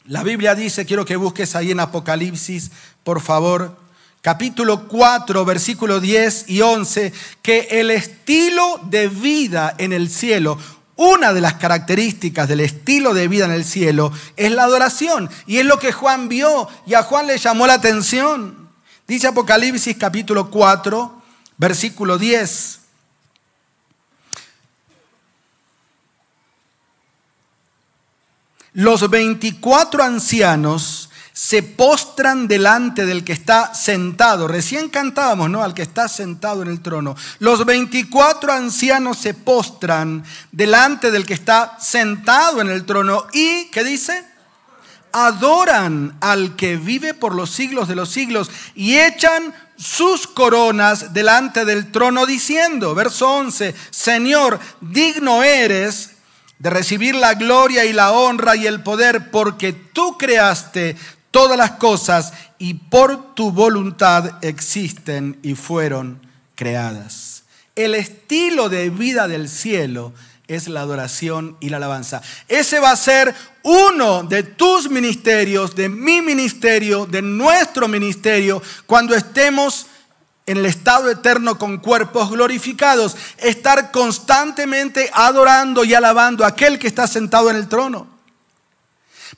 La 0.07 0.23
Biblia 0.23 0.55
dice, 0.55 0.87
quiero 0.87 1.05
que 1.05 1.17
busques 1.17 1.55
ahí 1.55 1.71
en 1.71 1.81
Apocalipsis, 1.81 2.71
por 3.05 3.21
favor, 3.21 3.77
capítulo 4.23 4.89
4, 4.89 5.45
versículo 5.45 6.01
10 6.01 6.49
y 6.49 6.63
11, 6.63 7.13
que 7.43 7.69
el 7.73 7.91
estilo 7.91 8.81
de 8.85 9.09
vida 9.09 9.75
en 9.77 9.93
el 9.93 10.09
cielo, 10.09 10.57
una 11.03 11.33
de 11.33 11.41
las 11.41 11.55
características 11.55 12.47
del 12.47 12.61
estilo 12.61 13.13
de 13.13 13.27
vida 13.27 13.45
en 13.45 13.51
el 13.51 13.65
cielo 13.65 14.13
es 14.37 14.53
la 14.53 14.63
adoración. 14.63 15.29
Y 15.47 15.59
es 15.59 15.67
lo 15.67 15.81
que 15.81 15.91
Juan 15.91 16.29
vio 16.29 16.69
y 16.87 16.95
a 16.95 17.03
Juan 17.03 17.27
le 17.27 17.39
llamó 17.39 17.67
la 17.67 17.75
atención. 17.75 18.71
Dice 19.09 19.27
Apocalipsis 19.27 19.97
capítulo 19.99 20.49
4, 20.49 21.23
versículo 21.59 22.19
10. 22.19 22.79
Los 28.75 29.11
24 29.11 30.05
ancianos 30.05 31.11
se 31.33 31.63
postran 31.63 32.47
delante 32.47 33.07
del 33.07 33.25
que 33.25 33.33
está 33.33 33.75
sentado. 33.75 34.49
Recién 34.49 34.91
cantábamos, 34.91 35.49
¿no? 35.49 35.63
Al 35.63 35.75
que 35.75 35.83
está 35.83 36.09
sentado 36.09 36.63
en 36.63 36.69
el 36.69 36.83
trono. 36.83 37.17
Los 37.39 37.65
24 37.65 38.53
ancianos 38.53 39.19
se 39.19 39.35
postran 39.35 40.25
delante 40.51 41.11
del 41.11 41.25
que 41.27 41.35
está 41.35 41.79
sentado 41.81 42.61
en 42.61 42.69
el 42.69 42.85
trono 42.85 43.27
y, 43.33 43.67
¿qué 43.71 43.83
dice? 43.83 44.25
Adoran 45.13 46.17
al 46.21 46.55
que 46.57 46.77
vive 46.77 47.15
por 47.15 47.35
los 47.35 47.51
siglos 47.51 47.89
de 47.89 47.97
los 47.97 48.11
siglos 48.11 48.51
y 48.75 48.99
echan 48.99 49.55
sus 49.77 50.27
coronas 50.27 51.13
delante 51.13 51.65
del 51.65 51.91
trono 51.91 52.27
diciendo, 52.27 52.95
verso 52.95 53.31
11, 53.31 53.75
Señor, 53.91 54.61
digno 54.81 55.43
eres 55.43 56.13
de 56.59 56.71
recibir 56.71 57.17
la 57.17 57.35
gloria 57.35 57.85
y 57.85 57.93
la 57.93 58.13
honra 58.13 58.55
y 58.55 58.67
el 58.67 58.83
poder 58.83 59.31
porque 59.33 59.73
tú 59.73 60.17
creaste 60.17 60.97
todas 61.33 61.59
las 61.59 61.73
cosas 61.73 62.33
y 62.59 62.75
por 62.75 63.35
tu 63.35 63.51
voluntad 63.51 64.39
existen 64.43 65.41
y 65.43 65.57
fueron 65.57 66.21
creadas. 66.55 67.43
El 67.75 67.97
estilo 67.97 68.69
de 68.69 68.91
vida 68.91 69.27
del 69.27 69.49
cielo 69.49 70.13
es 70.47 70.69
la 70.69 70.83
adoración 70.83 71.57
y 71.59 71.71
la 71.71 71.79
alabanza. 71.79 72.21
Ese 72.47 72.79
va 72.79 72.91
a 72.91 72.97
ser 72.97 73.35
uno 73.63 74.23
de 74.23 74.43
tus 74.43 74.91
ministerios, 74.91 75.75
de 75.75 75.89
mi 75.89 76.21
ministerio, 76.21 77.07
de 77.07 77.23
nuestro 77.23 77.89
ministerio, 77.89 78.63
cuando 78.87 79.15
estemos 79.15 79.87
en 80.45 80.59
el 80.59 80.67
estado 80.67 81.11
eterno 81.11 81.59
con 81.59 81.79
cuerpos 81.79 82.31
glorificados, 82.31 83.17
estar 83.39 83.91
constantemente 83.91 85.09
adorando 85.15 85.85
y 85.85 85.95
alabando 85.95 86.45
a 86.45 86.49
aquel 86.49 86.79
que 86.79 86.89
está 86.89 87.07
sentado 87.07 87.49
en 87.49 87.57
el 87.57 87.69
trono. 87.69 88.12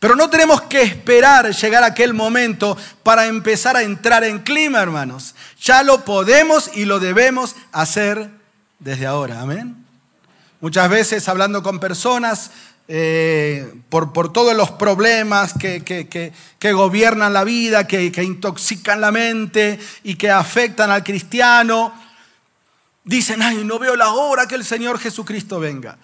Pero 0.00 0.16
no 0.16 0.28
tenemos 0.28 0.62
que 0.62 0.82
esperar 0.82 1.54
llegar 1.54 1.82
a 1.82 1.88
aquel 1.88 2.14
momento 2.14 2.76
para 3.02 3.26
empezar 3.26 3.76
a 3.76 3.82
entrar 3.82 4.24
en 4.24 4.40
clima, 4.40 4.82
hermanos. 4.82 5.34
Ya 5.60 5.82
lo 5.82 6.04
podemos 6.04 6.70
y 6.74 6.84
lo 6.84 7.00
debemos 7.00 7.56
hacer 7.72 8.30
desde 8.78 9.06
ahora. 9.06 9.40
Amén. 9.40 9.84
Muchas 10.60 10.88
veces 10.88 11.28
hablando 11.28 11.62
con 11.62 11.78
personas 11.78 12.50
eh, 12.86 13.72
por, 13.88 14.12
por, 14.12 14.30
todos 14.30 14.54
los 14.54 14.70
problemas 14.72 15.54
que, 15.54 15.82
que, 15.82 16.72
gobiernan 16.72 17.32
la 17.32 17.42
vida, 17.42 17.86
que, 17.86 18.10
intoxican 18.22 19.00
la 19.00 19.10
mente 19.10 19.78
y 20.02 20.16
que 20.16 20.30
afectan 20.30 20.90
al 20.90 21.02
cristiano, 21.02 21.94
dicen, 23.04 23.40
ay, 23.40 23.64
no 23.64 23.78
veo 23.78 23.96
la 23.96 24.10
hora 24.10 24.46
que 24.46 24.54
el 24.54 24.64
Señor 24.64 24.98
Jesucristo 24.98 25.58
venga. 25.60 25.96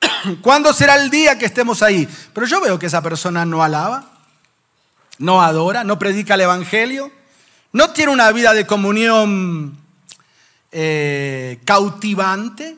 ¿Cuándo 0.42 0.72
será 0.72 0.96
el 0.96 1.10
día 1.10 1.38
que 1.38 1.46
estemos 1.46 1.82
ahí? 1.82 2.08
Pero 2.32 2.46
yo 2.46 2.60
veo 2.60 2.78
que 2.78 2.86
esa 2.86 3.02
persona 3.02 3.44
no 3.44 3.62
alaba, 3.62 4.04
no 5.18 5.42
adora, 5.42 5.84
no 5.84 5.98
predica 5.98 6.34
el 6.34 6.42
Evangelio, 6.42 7.10
no 7.72 7.90
tiene 7.90 8.12
una 8.12 8.30
vida 8.32 8.54
de 8.54 8.66
comunión 8.66 9.78
eh, 10.72 11.60
cautivante, 11.64 12.76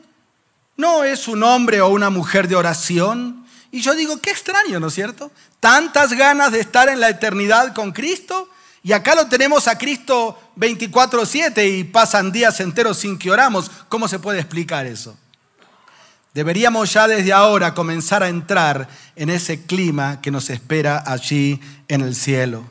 no 0.77 1.03
es 1.03 1.27
un 1.27 1.43
hombre 1.43 1.81
o 1.81 1.89
una 1.89 2.09
mujer 2.09 2.47
de 2.47 2.55
oración. 2.55 3.45
Y 3.71 3.81
yo 3.81 3.93
digo, 3.93 4.19
qué 4.19 4.31
extraño, 4.31 4.79
¿no 4.79 4.87
es 4.87 4.93
cierto? 4.93 5.31
Tantas 5.59 6.13
ganas 6.13 6.51
de 6.51 6.59
estar 6.59 6.89
en 6.89 6.99
la 6.99 7.09
eternidad 7.09 7.73
con 7.73 7.91
Cristo 7.91 8.49
y 8.83 8.93
acá 8.93 9.13
lo 9.13 9.27
tenemos 9.27 9.67
a 9.67 9.77
Cristo 9.77 10.39
24/7 10.55 11.79
y 11.79 11.83
pasan 11.83 12.31
días 12.31 12.59
enteros 12.59 12.97
sin 12.97 13.17
que 13.17 13.29
oramos. 13.29 13.69
¿Cómo 13.87 14.07
se 14.07 14.19
puede 14.19 14.39
explicar 14.39 14.87
eso? 14.87 15.15
Deberíamos 16.33 16.93
ya 16.93 17.07
desde 17.07 17.33
ahora 17.33 17.73
comenzar 17.73 18.23
a 18.23 18.29
entrar 18.29 18.87
en 19.15 19.29
ese 19.29 19.65
clima 19.65 20.21
que 20.21 20.31
nos 20.31 20.49
espera 20.49 21.03
allí 21.05 21.59
en 21.89 22.01
el 22.01 22.15
cielo. 22.15 22.63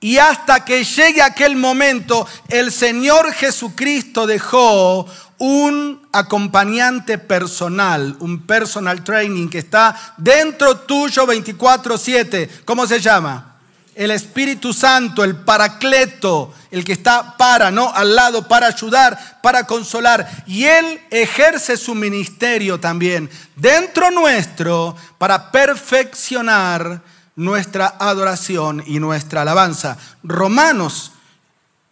Y 0.00 0.18
hasta 0.18 0.64
que 0.64 0.84
llegue 0.84 1.22
aquel 1.22 1.56
momento, 1.56 2.26
el 2.48 2.72
Señor 2.72 3.32
Jesucristo 3.32 4.26
dejó 4.26 5.06
un 5.38 6.08
acompañante 6.12 7.18
personal, 7.18 8.16
un 8.20 8.46
personal 8.46 9.02
training 9.04 9.48
que 9.48 9.58
está 9.58 10.14
dentro 10.16 10.78
tuyo 10.78 11.26
24/7. 11.26 12.48
¿Cómo 12.64 12.86
se 12.86 13.00
llama? 13.00 13.57
El 13.98 14.12
Espíritu 14.12 14.72
Santo, 14.72 15.24
el 15.24 15.34
Paracleto, 15.34 16.54
el 16.70 16.84
que 16.84 16.92
está 16.92 17.36
para, 17.36 17.72
¿no? 17.72 17.92
Al 17.92 18.14
lado, 18.14 18.46
para 18.46 18.68
ayudar, 18.68 19.40
para 19.42 19.64
consolar. 19.64 20.44
Y 20.46 20.66
Él 20.66 21.00
ejerce 21.10 21.76
su 21.76 21.96
ministerio 21.96 22.78
también 22.78 23.28
dentro 23.56 24.12
nuestro 24.12 24.94
para 25.18 25.50
perfeccionar 25.50 27.02
nuestra 27.34 27.96
adoración 27.98 28.84
y 28.86 29.00
nuestra 29.00 29.42
alabanza. 29.42 29.98
Romanos 30.22 31.10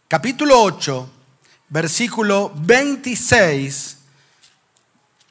capítulo 0.07 0.62
8, 0.62 1.11
versículo 1.71 2.53
26, 2.55 3.97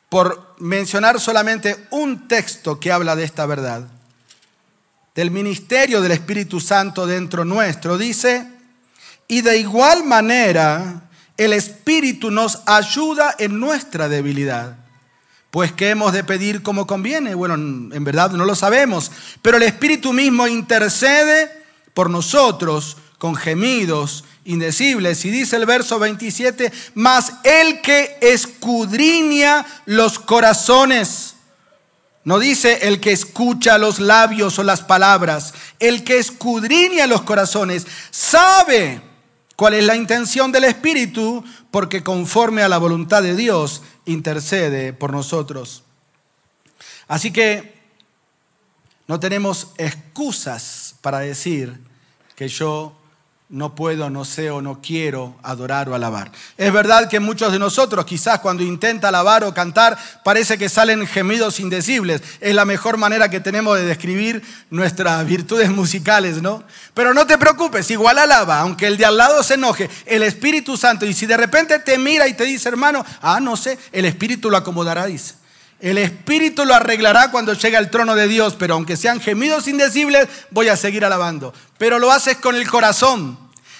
por 0.10 0.56
mencionar 0.60 1.22
solamente 1.22 1.88
un 1.92 2.28
texto 2.28 2.82
que 2.82 2.92
habla 2.92 3.16
de 3.16 3.24
esta 3.24 3.46
verdad 3.46 3.95
del 5.15 5.32
ministerio 5.32 6.01
del 6.01 6.12
Espíritu 6.12 6.60
Santo 6.60 7.08
dentro 7.08 7.45
nuestro, 7.45 7.97
dice, 7.97 8.45
y 9.28 9.41
de 9.41 9.58
igual 9.58 10.04
manera 10.04 11.10
el 11.38 11.54
Espíritu 11.54 12.32
nos 12.32 12.62
ayuda 12.65 13.34
en 13.39 13.60
nuestra 13.60 14.10
debilidad. 14.10 14.78
Pues 15.51 15.71
¿qué 15.71 15.91
hemos 15.91 16.12
de 16.12 16.25
pedir 16.25 16.62
como 16.62 16.86
conviene? 16.86 17.34
Bueno, 17.34 17.54
en 17.56 18.04
verdad 18.04 18.32
no 18.32 18.43
lo 18.43 18.56
sabemos, 18.56 19.10
pero 19.41 19.56
el 19.56 19.63
Espíritu 19.63 20.12
mismo 20.12 20.47
intercede 20.47 21.49
por 21.93 22.10
nosotros 22.10 22.97
con 23.17 23.36
gemidos 23.36 24.25
indecibles. 24.43 25.23
Y 25.23 25.32
dice 25.32 25.56
el 25.56 25.65
verso 25.65 25.97
27, 25.97 26.73
mas 26.93 27.34
el 27.43 27.80
que 27.80 28.17
escudriña 28.21 29.65
los 29.86 30.19
corazones 30.19 31.35
no 32.26 32.40
dice 32.40 32.88
el 32.88 33.00
que 33.00 33.12
escucha 33.12 33.78
los 33.78 34.00
labios 34.00 34.58
o 34.58 34.64
las 34.64 34.82
palabras, 34.82 35.54
el 35.80 36.04
que 36.04 36.18
escudriña 36.18 37.06
los 37.06 37.22
corazones, 37.22 37.86
sabe 38.10 39.00
cuál 39.56 39.76
es 39.76 39.84
la 39.84 39.96
intención 39.96 40.52
del 40.52 40.64
Espíritu, 40.64 41.46
porque 41.70 42.04
conforme 42.04 42.64
a 42.64 42.68
la 42.68 42.80
voluntad 42.80 43.22
de 43.22 43.36
Dios 43.36 43.84
intercede 44.06 44.92
por 44.92 45.12
nosotros. 45.12 45.84
Así 47.08 47.32
que 47.32 47.76
no 49.08 49.20
tenemos 49.20 49.68
excusas 49.78 50.96
para 51.02 51.20
decir 51.20 51.80
que 52.36 52.48
yo 52.48 52.98
no 53.48 53.76
puedo, 53.76 54.10
no 54.10 54.26
sé 54.26 54.50
o 54.50 54.62
no 54.62 54.82
quiero 54.82 55.36
adorar 55.44 55.88
o 55.88 55.94
alabar. 55.94 56.32
Es 56.58 56.74
verdad 56.74 57.08
que 57.08 57.20
muchos 57.20 57.52
de 57.52 57.60
nosotros 57.60 58.04
quizás 58.04 58.40
cuando 58.40 58.64
intenta 58.64 59.10
alabar 59.10 59.44
o 59.44 59.54
cantar 59.54 59.98
parece 60.24 60.58
que 60.58 60.68
salen 60.68 61.06
gemidos 61.06 61.60
indecibles. 61.60 62.24
Es 62.42 62.56
la 62.56 62.66
mejor 62.66 62.98
manera 62.98 63.30
que 63.30 63.40
tenemos 63.40 63.78
de 63.78 63.86
describir 63.86 64.42
nuestras 64.72 65.24
virtudes 65.28 65.70
musicales, 65.70 66.42
¿no? 66.42 66.64
Pero 66.96 67.14
no 67.14 67.28
te 67.28 67.38
preocupes, 67.38 67.92
igual 67.92 68.18
alaba, 68.18 68.60
aunque 68.60 68.88
el 68.88 68.98
de 68.98 69.06
al 69.06 69.18
lado 69.18 69.44
se 69.44 69.54
enoje, 69.54 69.90
el 70.08 70.24
Espíritu 70.24 70.76
Santo, 70.76 71.06
y 71.06 71.14
si 71.14 71.28
de 71.28 71.38
repente 71.38 71.78
te 71.80 72.00
mira 72.00 72.28
y 72.28 72.34
te 72.34 72.46
dice, 72.46 72.68
hermano, 72.70 73.06
ah, 73.22 73.40
no 73.40 73.56
sé, 73.56 73.78
el 73.92 74.06
Espíritu 74.06 74.50
lo 74.50 74.58
acomodará, 74.58 75.06
dice. 75.06 75.45
El 75.80 75.98
Espíritu 75.98 76.66
lo 76.66 76.74
arreglará 76.74 77.32
cuando 77.32 77.54
llegue 77.54 77.78
al 77.78 77.90
trono 77.90 78.16
de 78.16 78.28
Dios, 78.28 78.56
pero 78.58 78.76
aunque 78.76 78.96
sean 78.98 79.20
gemidos 79.20 79.68
indecibles, 79.68 80.28
voy 80.52 80.70
a 80.70 80.78
seguir 80.78 81.04
alabando. 81.04 81.54
Pero 81.78 82.00
lo 82.00 82.12
haces 82.12 82.38
con 82.38 82.56
el 82.56 82.70
corazón. 82.70 83.38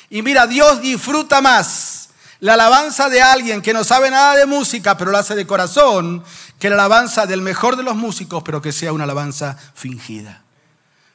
Y 0.10 0.22
mira, 0.22 0.46
Dios 0.46 0.82
disfruta 0.82 1.42
más 1.42 2.10
la 2.40 2.54
alabanza 2.54 3.10
de 3.10 3.22
alguien 3.22 3.62
que 3.62 3.74
no 3.74 3.84
sabe 3.84 4.12
nada 4.12 4.36
de 4.36 4.46
música, 4.46 4.98
pero 4.98 5.12
lo 5.12 5.18
hace 5.18 5.36
de 5.36 5.48
corazón, 5.48 6.24
que 6.60 6.70
la 6.70 6.76
alabanza 6.76 7.26
del 7.26 7.42
mejor 7.42 7.76
de 7.76 7.84
los 7.84 7.96
músicos, 7.96 8.44
pero 8.44 8.62
que 8.62 8.72
sea 8.72 8.94
una 8.94 9.06
alabanza 9.06 9.58
fingida. 9.74 10.44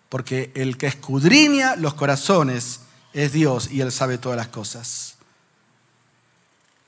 Porque 0.09 0.51
el 0.55 0.77
que 0.77 0.87
escudriña 0.87 1.77
los 1.77 1.95
corazones 1.95 2.81
es 3.13 3.33
Dios 3.33 3.71
y 3.71 3.81
Él 3.81 3.93
sabe 3.93 4.19
todas 4.19 4.37
las 4.37 4.49
cosas. 4.49 5.15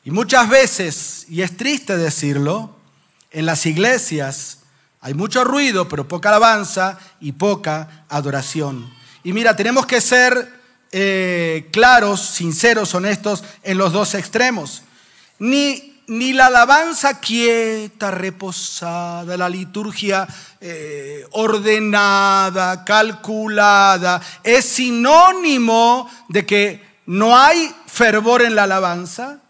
Y 0.05 0.11
muchas 0.11 0.49
veces, 0.49 1.27
y 1.29 1.43
es 1.43 1.57
triste 1.57 1.97
decirlo, 1.97 2.82
en 3.33 3.47
las 3.47 3.67
iglesias 3.67 4.59
hay 5.01 5.15
mucho 5.15 5.43
ruido, 5.43 5.89
pero 5.89 6.07
poca 6.07 6.29
alabanza 6.29 6.99
y 7.21 7.33
poca 7.33 8.05
adoración. 8.09 8.89
Y 9.25 9.33
mira, 9.33 9.57
tenemos 9.57 9.85
que 9.85 10.01
ser 10.01 10.49
eh, 10.93 11.69
claros, 11.73 12.21
sinceros, 12.21 12.95
honestos 12.95 13.43
en 13.65 13.79
los 13.79 13.93
dos 13.93 14.15
extremos. 14.15 14.83
Ni, 15.41 16.03
ni 16.07 16.33
la 16.33 16.47
alabanza 16.47 17.19
quieta, 17.19 18.13
reposada, 18.13 19.37
la 19.37 19.49
liturgia 19.49 20.29
eh, 20.61 21.27
ordenada, 21.33 22.85
calculada, 22.85 24.23
es 24.45 24.65
sinónimo 24.67 26.09
de 26.29 26.47
que 26.47 26.93
no 27.07 27.37
hay 27.37 27.75
fervor 27.87 28.43
en 28.43 28.55
la 28.55 28.65
alabanza, 28.65 29.42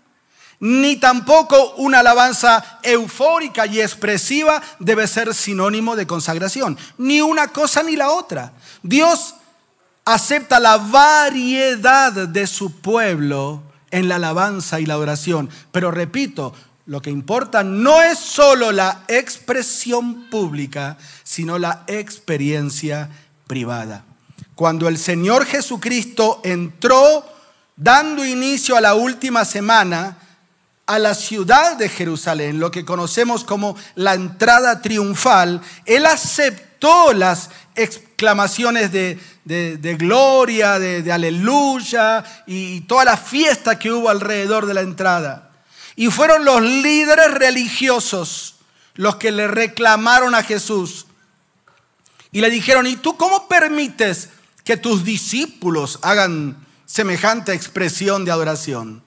ni 0.63 0.95
tampoco 0.95 1.75
una 1.79 1.99
alabanza 1.99 2.79
eufórica 2.85 3.67
y 3.67 3.81
expresiva 3.81 4.63
debe 4.79 5.09
ser 5.09 5.35
sinónimo 5.35 5.97
de 5.97 6.07
consagración. 6.07 6.79
Ni 6.99 7.21
una 7.21 7.49
cosa 7.49 7.83
ni 7.83 7.97
la 7.97 8.11
otra. 8.11 8.53
Dios 8.81 9.35
acepta 10.05 10.61
la 10.61 10.77
variedad 10.77 12.13
de 12.13 12.47
su 12.47 12.81
pueblo 12.81 13.61
en 13.91 14.09
la 14.09 14.17
alabanza 14.17 14.79
y 14.79 14.87
la 14.87 14.99
oración. 14.99 15.51
Pero 15.73 15.91
repito, 15.91 16.55
lo 16.87 17.03
que 17.03 17.11
importa 17.11 17.65
no 17.65 18.01
es 18.01 18.21
solo 18.21 18.71
la 18.71 19.03
expresión 19.09 20.31
pública, 20.31 20.97
sino 21.25 21.59
la 21.59 21.83
experiencia 21.89 23.11
privada. 23.49 24.05
Cuando 24.55 24.87
el 24.87 24.97
Señor 24.97 25.45
Jesucristo 25.45 26.41
entró 26.45 27.25
dando 27.75 28.25
inicio 28.25 28.77
a 28.77 28.81
la 28.81 28.95
última 28.95 29.45
semana 29.45 30.19
a 30.87 30.99
la 30.99 31.15
ciudad 31.15 31.77
de 31.77 31.89
Jerusalén, 31.89 32.59
lo 32.59 32.71
que 32.71 32.85
conocemos 32.85 33.45
como 33.45 33.77
la 33.95 34.15
entrada 34.15 34.83
triunfal, 34.83 35.61
Él 35.87 36.07
aceptó 36.07 37.13
las 37.13 37.51
exclamaciones 37.75 38.91
de, 38.93 39.19
gloria, 39.99 40.79
de, 40.79 41.03
de 41.03 41.13
aleluya 41.13 42.25
y 42.47 42.81
toda 42.83 43.05
la 43.05 43.17
fiesta 43.17 43.79
que 43.79 43.93
hubo 43.93 44.09
alrededor 44.09 44.67
de 44.67 44.75
la 44.75 44.81
entrada. 44.81 45.51
Y 45.95 46.09
fueron 46.09 46.45
los 46.45 46.63
líderes 46.63 47.33
religiosos 47.33 48.57
los 48.95 49.17
que 49.17 49.31
le 49.31 49.47
reclamaron 49.47 50.35
a 50.35 50.43
Jesús. 50.43 51.07
Y 52.31 52.41
le 52.41 52.51
dijeron, 52.51 52.87
¿y 52.87 52.97
tú 52.97 53.17
cómo 53.17 53.49
permites 53.49 54.31
que 54.65 54.77
tus 54.77 55.05
discípulos 55.05 55.99
hagan 56.03 56.57
semejante 56.87 57.53
expresión 57.53 58.25
de 58.25 58.33
adoración? 58.33 59.03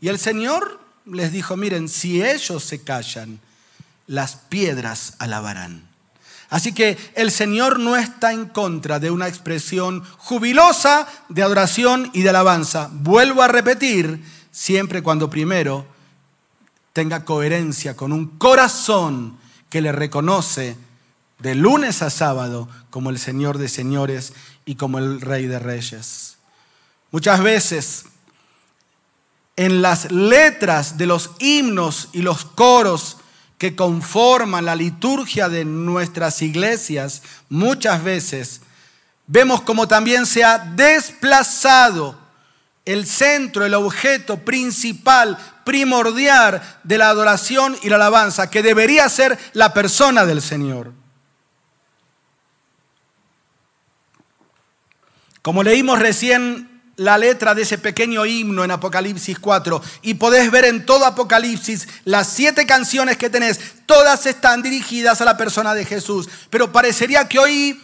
Y 0.00 0.08
el 0.08 0.18
Señor 0.18 0.81
les 1.06 1.32
dijo, 1.32 1.56
miren, 1.56 1.88
si 1.88 2.22
ellos 2.22 2.64
se 2.64 2.82
callan, 2.82 3.40
las 4.06 4.36
piedras 4.36 5.14
alabarán. 5.18 5.88
Así 6.50 6.74
que 6.74 6.98
el 7.14 7.30
Señor 7.30 7.78
no 7.78 7.96
está 7.96 8.32
en 8.32 8.46
contra 8.46 8.98
de 8.98 9.10
una 9.10 9.26
expresión 9.26 10.04
jubilosa 10.18 11.08
de 11.30 11.42
adoración 11.42 12.10
y 12.12 12.22
de 12.22 12.28
alabanza. 12.28 12.90
Vuelvo 12.92 13.42
a 13.42 13.48
repetir, 13.48 14.22
siempre 14.50 15.02
cuando 15.02 15.30
primero 15.30 15.86
tenga 16.92 17.24
coherencia 17.24 17.96
con 17.96 18.12
un 18.12 18.36
corazón 18.36 19.38
que 19.70 19.80
le 19.80 19.92
reconoce 19.92 20.76
de 21.38 21.54
lunes 21.54 22.02
a 22.02 22.10
sábado 22.10 22.68
como 22.90 23.08
el 23.08 23.18
Señor 23.18 23.56
de 23.56 23.68
señores 23.68 24.34
y 24.66 24.74
como 24.74 24.98
el 24.98 25.22
Rey 25.22 25.46
de 25.46 25.58
reyes. 25.58 26.36
Muchas 27.10 27.42
veces 27.42 28.04
en 29.62 29.80
las 29.80 30.10
letras 30.10 30.98
de 30.98 31.06
los 31.06 31.30
himnos 31.38 32.08
y 32.12 32.22
los 32.22 32.44
coros 32.44 33.18
que 33.58 33.76
conforman 33.76 34.64
la 34.64 34.74
liturgia 34.74 35.48
de 35.48 35.64
nuestras 35.64 36.42
iglesias, 36.42 37.22
muchas 37.48 38.02
veces 38.02 38.62
vemos 39.28 39.62
como 39.62 39.86
también 39.86 40.26
se 40.26 40.42
ha 40.42 40.58
desplazado 40.58 42.18
el 42.84 43.06
centro, 43.06 43.64
el 43.64 43.74
objeto 43.74 44.38
principal, 44.38 45.38
primordial 45.64 46.60
de 46.82 46.98
la 46.98 47.10
adoración 47.10 47.76
y 47.84 47.88
la 47.88 47.94
alabanza, 47.94 48.50
que 48.50 48.64
debería 48.64 49.08
ser 49.08 49.38
la 49.52 49.72
persona 49.72 50.26
del 50.26 50.42
Señor. 50.42 50.92
Como 55.40 55.62
leímos 55.62 56.00
recién 56.00 56.71
la 56.96 57.18
letra 57.18 57.54
de 57.54 57.62
ese 57.62 57.78
pequeño 57.78 58.26
himno 58.26 58.64
en 58.64 58.70
Apocalipsis 58.70 59.38
4 59.38 59.82
y 60.02 60.14
podés 60.14 60.50
ver 60.50 60.64
en 60.66 60.84
todo 60.84 61.04
Apocalipsis 61.06 61.88
las 62.04 62.28
siete 62.28 62.66
canciones 62.66 63.16
que 63.16 63.30
tenés, 63.30 63.60
todas 63.86 64.26
están 64.26 64.62
dirigidas 64.62 65.20
a 65.20 65.24
la 65.24 65.36
persona 65.36 65.74
de 65.74 65.84
Jesús. 65.84 66.28
Pero 66.50 66.72
parecería 66.72 67.28
que 67.28 67.38
hoy 67.38 67.80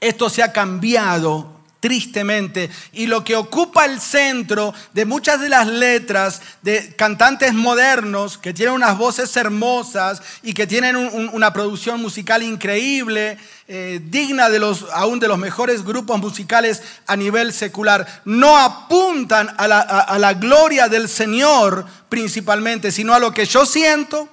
esto 0.00 0.28
se 0.28 0.42
ha 0.42 0.52
cambiado 0.52 1.53
tristemente. 1.84 2.70
Y 2.94 3.08
lo 3.08 3.24
que 3.24 3.36
ocupa 3.36 3.84
el 3.84 4.00
centro 4.00 4.72
de 4.94 5.04
muchas 5.04 5.38
de 5.38 5.50
las 5.50 5.66
letras 5.66 6.40
de 6.62 6.96
cantantes 6.96 7.52
modernos 7.52 8.38
que 8.38 8.54
tienen 8.54 8.74
unas 8.74 8.96
voces 8.96 9.36
hermosas 9.36 10.22
y 10.42 10.54
que 10.54 10.66
tienen 10.66 10.96
una 10.96 11.52
producción 11.52 12.00
musical 12.00 12.42
increíble, 12.42 13.36
eh, 13.68 14.00
digna 14.02 14.48
de 14.48 14.60
los, 14.60 14.86
aún 14.94 15.20
de 15.20 15.28
los 15.28 15.36
mejores 15.36 15.84
grupos 15.84 16.18
musicales 16.18 16.82
a 17.06 17.16
nivel 17.16 17.52
secular, 17.52 18.22
no 18.24 18.56
apuntan 18.56 19.54
a 19.58 19.68
la, 19.68 19.80
a 19.80 20.18
la 20.18 20.32
gloria 20.32 20.88
del 20.88 21.06
Señor 21.06 21.84
principalmente, 22.08 22.92
sino 22.92 23.12
a 23.12 23.18
lo 23.18 23.34
que 23.34 23.44
yo 23.44 23.66
siento, 23.66 24.30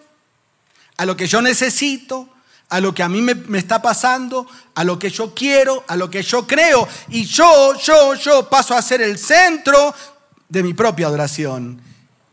a 0.95 1.05
lo 1.05 1.17
que 1.17 1.27
yo 1.27 1.41
necesito, 1.41 2.29
a 2.71 2.79
lo 2.79 2.93
que 2.93 3.03
a 3.03 3.09
mí 3.09 3.21
me, 3.21 3.57
está 3.57 3.81
pasando, 3.81 4.47
a 4.75 4.85
lo 4.85 4.97
que 4.97 5.09
yo 5.09 5.35
quiero, 5.35 5.83
a 5.89 5.97
lo 5.97 6.09
que 6.09 6.23
yo 6.23 6.47
creo. 6.47 6.87
Y 7.09 7.25
yo, 7.25 7.77
yo, 7.77 8.15
yo 8.15 8.49
paso 8.49 8.73
a 8.73 8.81
ser 8.81 9.01
el 9.01 9.17
centro 9.17 9.93
de 10.47 10.63
mi 10.63 10.73
propia 10.73 11.07
adoración. 11.07 11.81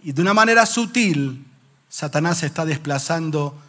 Y 0.01 0.13
de 0.13 0.23
una 0.23 0.35
manera 0.35 0.65
sutil, 0.65 1.45
Satanás 1.89 2.45
está 2.45 2.65
desplazando 2.65 3.61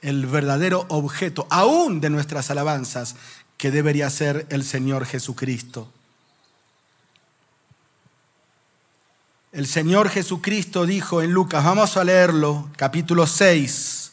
el 0.00 0.26
verdadero 0.26 0.86
objeto, 0.88 1.46
aún 1.50 2.00
de 2.00 2.10
nuestras 2.10 2.50
alabanzas, 2.50 3.14
que 3.56 3.70
debería 3.70 4.10
ser 4.10 4.44
el 4.50 4.64
Señor 4.64 5.06
Jesucristo. 5.06 5.88
El 9.52 9.68
Señor 9.68 10.08
Jesucristo 10.08 10.84
dijo 10.84 11.22
en 11.22 11.30
Lucas, 11.30 11.64
vamos 11.64 11.96
a 11.96 12.02
leerlo, 12.02 12.70
capítulo 12.76 13.24
6 13.24 14.07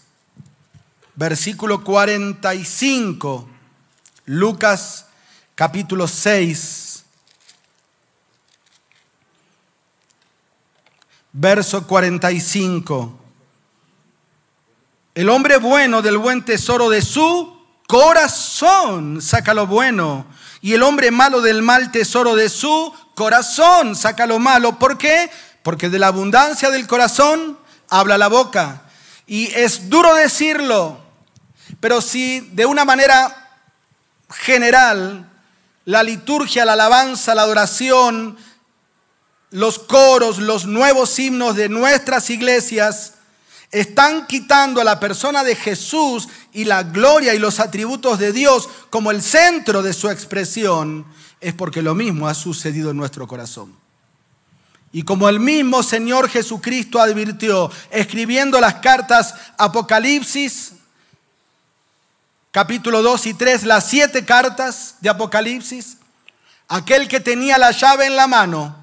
versículo 1.16 1.84
45, 1.84 3.50
Lucas 4.26 5.06
capítulo 5.56 6.08
6, 6.08 7.04
verso 11.32 11.88
45. 11.88 13.20
El 15.14 15.30
hombre 15.30 15.58
bueno 15.58 16.02
del 16.02 16.18
buen 16.18 16.44
tesoro 16.44 16.90
de 16.90 17.02
su 17.02 17.56
corazón 17.88 19.22
saca 19.22 19.54
lo 19.54 19.68
bueno. 19.68 20.26
Y 20.62 20.74
el 20.74 20.84
hombre 20.84 21.12
malo 21.12 21.42
del 21.42 21.62
mal 21.62 21.92
tesoro 21.92 22.36
de 22.36 22.50
su 22.50 22.94
corazón 23.14 23.96
saca 23.96 24.26
lo 24.26 24.40
malo. 24.40 24.78
¿Por 24.78 24.98
qué? 24.98 25.30
Porque 25.64 25.90
de 25.90 26.00
la 26.00 26.08
abundancia 26.08 26.70
del 26.70 26.88
corazón 26.88 27.58
habla 27.90 28.18
la 28.18 28.28
boca. 28.28 28.82
Y 29.28 29.46
es 29.54 29.90
duro 29.90 30.14
decirlo, 30.16 31.05
pero 31.86 32.02
si 32.02 32.40
de 32.40 32.66
una 32.66 32.84
manera 32.84 33.60
general 34.32 35.30
la 35.86 36.02
liturgia, 36.02 36.66
la 36.66 36.74
alabanza, 36.74 37.36
la 37.36 37.44
adoración, 37.44 38.36
los 39.52 39.78
coros, 39.78 40.40
los 40.40 40.66
nuevos 40.66 41.20
himnos 41.20 41.56
de 41.56 41.70
nuestras 41.70 42.32
iglesias 42.32 43.14
están 43.70 44.26
quitando 44.26 44.82
a 44.82 44.84
la 44.84 45.00
persona 45.00 45.44
de 45.44 45.56
Jesús 45.56 46.28
y 46.54 46.66
la 46.66 46.82
gloria 46.82 47.36
y 47.36 47.38
los 47.38 47.60
atributos 47.60 48.18
de 48.18 48.34
Dios 48.34 48.68
como 48.90 49.12
el 49.12 49.22
centro 49.22 49.84
de 49.84 49.94
su 49.94 50.10
expresión, 50.10 51.06
es 51.40 51.54
porque 51.54 51.84
lo 51.84 51.94
mismo 51.94 52.28
ha 52.28 52.34
sucedido 52.34 52.90
en 52.90 52.98
nuestro 52.98 53.28
corazón. 53.28 53.76
Y 54.92 55.04
como 55.04 55.30
el 55.30 55.40
mismo 55.40 55.84
Señor 55.84 56.30
Jesucristo 56.30 57.00
advirtió, 57.00 57.70
escribiendo 57.92 58.60
las 58.60 58.74
cartas 58.76 59.36
Apocalipsis, 59.60 60.72
capítulo 62.56 63.02
2 63.02 63.26
y 63.26 63.34
3, 63.34 63.66
las 63.66 63.86
siete 63.86 64.24
cartas 64.24 64.96
de 65.02 65.10
Apocalipsis, 65.10 65.98
aquel 66.70 67.10
que 67.10 67.20
tenía 67.20 67.58
la 67.58 67.72
llave 67.72 68.06
en 68.06 68.16
la 68.16 68.28
mano 68.28 68.78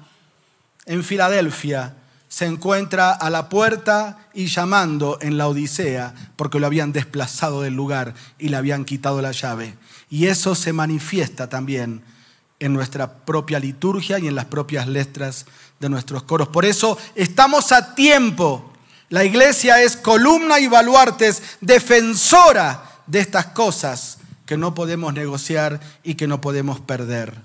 en 0.85 1.03
Filadelfia 1.03 1.95
se 2.27 2.45
encuentra 2.45 3.09
a 3.13 3.31
la 3.31 3.49
puerta 3.49 4.27
y 4.31 4.45
llamando 4.45 5.17
en 5.21 5.39
la 5.39 5.47
Odisea 5.47 6.13
porque 6.35 6.59
lo 6.59 6.67
habían 6.67 6.91
desplazado 6.91 7.63
del 7.63 7.73
lugar 7.73 8.13
y 8.37 8.49
le 8.49 8.57
habían 8.57 8.85
quitado 8.85 9.23
la 9.23 9.31
llave. 9.31 9.75
Y 10.07 10.27
eso 10.27 10.53
se 10.53 10.71
manifiesta 10.71 11.49
también 11.49 12.03
en 12.59 12.73
nuestra 12.73 13.25
propia 13.25 13.57
liturgia 13.57 14.19
y 14.19 14.27
en 14.27 14.35
las 14.35 14.45
propias 14.45 14.87
letras 14.87 15.47
de 15.79 15.89
nuestros 15.89 16.21
coros. 16.21 16.47
Por 16.49 16.65
eso 16.65 16.95
estamos 17.15 17.71
a 17.71 17.95
tiempo. 17.95 18.71
La 19.09 19.23
iglesia 19.23 19.81
es 19.81 19.97
columna 19.97 20.59
y 20.59 20.67
baluartes, 20.67 21.41
defensora 21.59 22.92
de 23.07 23.19
estas 23.19 23.47
cosas 23.47 24.17
que 24.45 24.57
no 24.57 24.73
podemos 24.73 25.13
negociar 25.13 25.79
y 26.03 26.15
que 26.15 26.27
no 26.27 26.41
podemos 26.41 26.79
perder. 26.79 27.35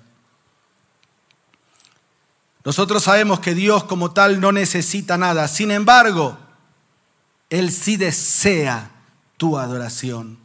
Nosotros 2.64 3.04
sabemos 3.04 3.40
que 3.40 3.54
Dios 3.54 3.84
como 3.84 4.10
tal 4.10 4.40
no 4.40 4.52
necesita 4.52 5.16
nada, 5.16 5.48
sin 5.48 5.70
embargo, 5.70 6.36
Él 7.50 7.72
sí 7.72 7.96
desea 7.96 8.90
tu 9.36 9.58
adoración. 9.58 10.38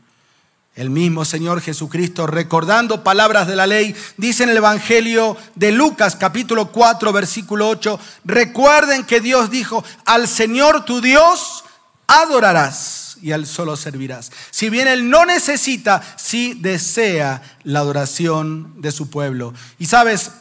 El 0.76 0.90
mismo 0.90 1.24
Señor 1.24 1.62
Jesucristo, 1.62 2.26
recordando 2.26 3.04
palabras 3.04 3.48
de 3.48 3.56
la 3.56 3.68
ley, 3.68 3.96
dice 4.18 4.44
en 4.44 4.50
el 4.50 4.58
Evangelio 4.58 5.38
de 5.54 5.72
Lucas 5.72 6.16
capítulo 6.16 6.72
4 6.72 7.14
versículo 7.14 7.70
8, 7.70 8.00
recuerden 8.26 9.04
que 9.04 9.22
Dios 9.22 9.52
dijo, 9.52 9.84
al 10.06 10.28
Señor 10.28 10.86
tu 10.86 11.00
Dios 11.00 11.64
adorarás 12.08 13.03
y 13.24 13.32
a 13.32 13.36
Él 13.36 13.48
solo 13.48 13.78
servirás. 13.78 14.34
Si 14.52 14.70
bien 14.70 14.90
Él 14.90 15.10
no 15.10 15.26
necesita, 15.26 16.02
sí 16.18 16.58
desea 16.60 17.42
la 17.64 17.80
adoración 17.80 18.82
de 18.82 18.92
su 18.92 19.10
pueblo. 19.10 19.54
Y 19.80 19.86
sabes, 19.86 20.32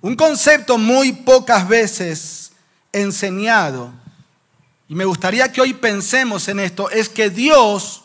un 0.00 0.16
concepto 0.16 0.78
muy 0.78 1.12
pocas 1.12 1.68
veces 1.68 2.52
enseñado, 2.90 3.92
y 4.88 4.94
me 4.94 5.04
gustaría 5.04 5.52
que 5.52 5.60
hoy 5.60 5.74
pensemos 5.74 6.48
en 6.48 6.58
esto, 6.60 6.88
es 6.88 7.10
que 7.10 7.28
Dios 7.28 8.04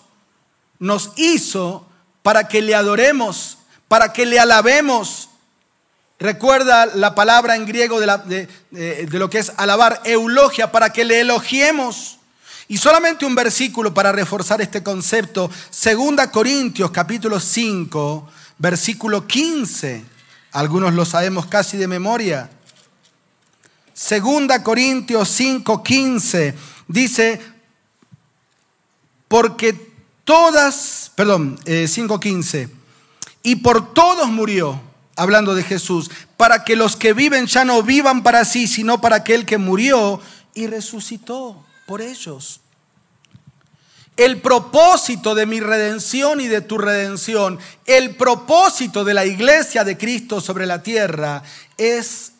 nos 0.78 1.12
hizo 1.16 1.88
para 2.22 2.50
que 2.50 2.62
le 2.62 2.76
adoremos, 2.76 3.60
para 3.88 4.12
que 4.12 4.26
le 4.26 4.40
alabemos. 4.40 5.30
Recuerda 6.20 6.88
la 6.88 7.16
palabra 7.16 7.56
en 7.56 7.66
griego 7.66 8.02
de, 8.02 8.48
lo 9.12 9.30
que 9.30 9.40
es 9.40 9.54
alabar, 9.56 10.02
eulogia, 10.04 10.72
para 10.72 10.92
que 10.92 11.06
le 11.06 11.22
elogiemos. 11.22 12.18
Y 12.72 12.78
solamente 12.78 13.26
un 13.26 13.36
versículo 13.36 13.94
para 13.94 14.14
reforzar 14.14 14.62
este 14.62 14.82
concepto, 14.82 15.52
Segunda 15.70 16.32
Corintios 16.32 16.90
capítulo 16.90 17.38
5, 17.38 18.30
versículo 18.60 19.28
15. 19.28 20.06
Algunos 20.54 20.94
lo 20.94 21.04
sabemos 21.04 21.48
casi 21.48 21.76
de 21.76 21.90
memoria. 21.90 22.50
Segunda 23.94 24.64
Corintios 24.64 25.28
5, 25.28 25.84
15 25.84 26.56
dice, 26.88 27.42
porque 29.28 29.74
todas, 30.24 31.12
perdón, 31.16 31.58
5.15, 31.66 32.56
eh, 32.56 32.70
y 33.44 33.58
por 33.58 33.94
todos 33.94 34.30
murió, 34.30 34.80
hablando 35.18 35.56
de 35.56 35.64
Jesús, 35.64 36.10
para 36.38 36.64
que 36.64 36.78
los 36.78 36.96
que 36.96 37.12
viven 37.12 37.48
ya 37.48 37.66
no 37.66 37.84
vivan 37.84 38.24
para 38.24 38.46
sí, 38.46 38.66
sino 38.66 39.02
para 39.02 39.18
aquel 39.18 39.46
que 39.46 39.58
murió 39.58 40.22
y 40.54 40.68
resucitó 40.68 41.66
por 41.86 42.02
ellos. 42.02 42.61
El 44.18 44.42
propósito 44.42 45.36
de 45.36 45.46
mi 45.46 45.60
redención 45.60 46.42
y 46.42 46.48
de 46.48 46.62
tu 46.62 46.78
redención, 46.78 47.60
el 47.86 48.16
propósito 48.16 49.04
de 49.04 49.14
la 49.14 49.26
iglesia 49.26 49.84
de 49.84 49.98
Cristo 49.98 50.42
sobre 50.42 50.66
la 50.66 50.84
tierra 50.84 51.44
es 51.78 52.34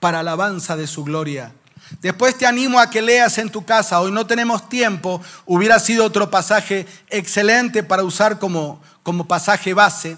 para 0.00 0.20
alabanza 0.20 0.76
de 0.76 0.86
su 0.86 1.02
gloria. 1.02 1.52
Después 2.00 2.36
te 2.36 2.46
animo 2.46 2.78
a 2.78 2.90
que 2.90 3.02
leas 3.02 3.38
en 3.38 3.50
tu 3.50 3.64
casa. 3.64 4.00
Hoy 4.00 4.12
no 4.12 4.26
tenemos 4.26 4.68
tiempo. 4.68 5.22
Hubiera 5.46 5.78
sido 5.78 6.04
otro 6.04 6.30
pasaje 6.30 6.86
excelente 7.08 7.82
para 7.82 8.04
usar 8.04 8.38
como, 8.38 8.82
como 9.02 9.26
pasaje 9.26 9.74
base. 9.74 10.16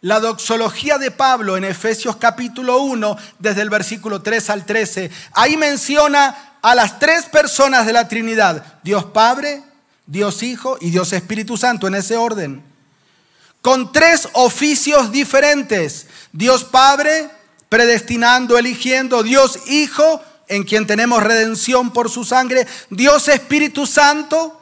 La 0.00 0.18
doxología 0.18 0.98
de 0.98 1.12
Pablo 1.12 1.56
en 1.56 1.64
Efesios 1.64 2.16
capítulo 2.16 2.78
1, 2.82 3.16
desde 3.38 3.62
el 3.62 3.70
versículo 3.70 4.22
3 4.22 4.50
al 4.50 4.66
13. 4.66 5.10
Ahí 5.32 5.56
menciona 5.56 6.56
a 6.60 6.74
las 6.74 6.98
tres 6.98 7.26
personas 7.26 7.86
de 7.86 7.92
la 7.92 8.08
Trinidad. 8.08 8.80
Dios 8.82 9.04
Padre, 9.04 9.62
Dios 10.12 10.42
Hijo 10.42 10.76
y 10.78 10.90
Dios 10.90 11.14
Espíritu 11.14 11.56
Santo 11.56 11.86
en 11.86 11.94
ese 11.94 12.18
orden. 12.18 12.62
Con 13.62 13.92
tres 13.92 14.28
oficios 14.34 15.10
diferentes. 15.10 16.06
Dios 16.32 16.64
Padre, 16.64 17.30
predestinando, 17.70 18.58
eligiendo. 18.58 19.22
Dios 19.22 19.60
Hijo, 19.68 20.20
en 20.48 20.64
quien 20.64 20.86
tenemos 20.86 21.22
redención 21.22 21.94
por 21.94 22.10
su 22.10 22.24
sangre. 22.24 22.66
Dios 22.90 23.26
Espíritu 23.28 23.86
Santo, 23.86 24.60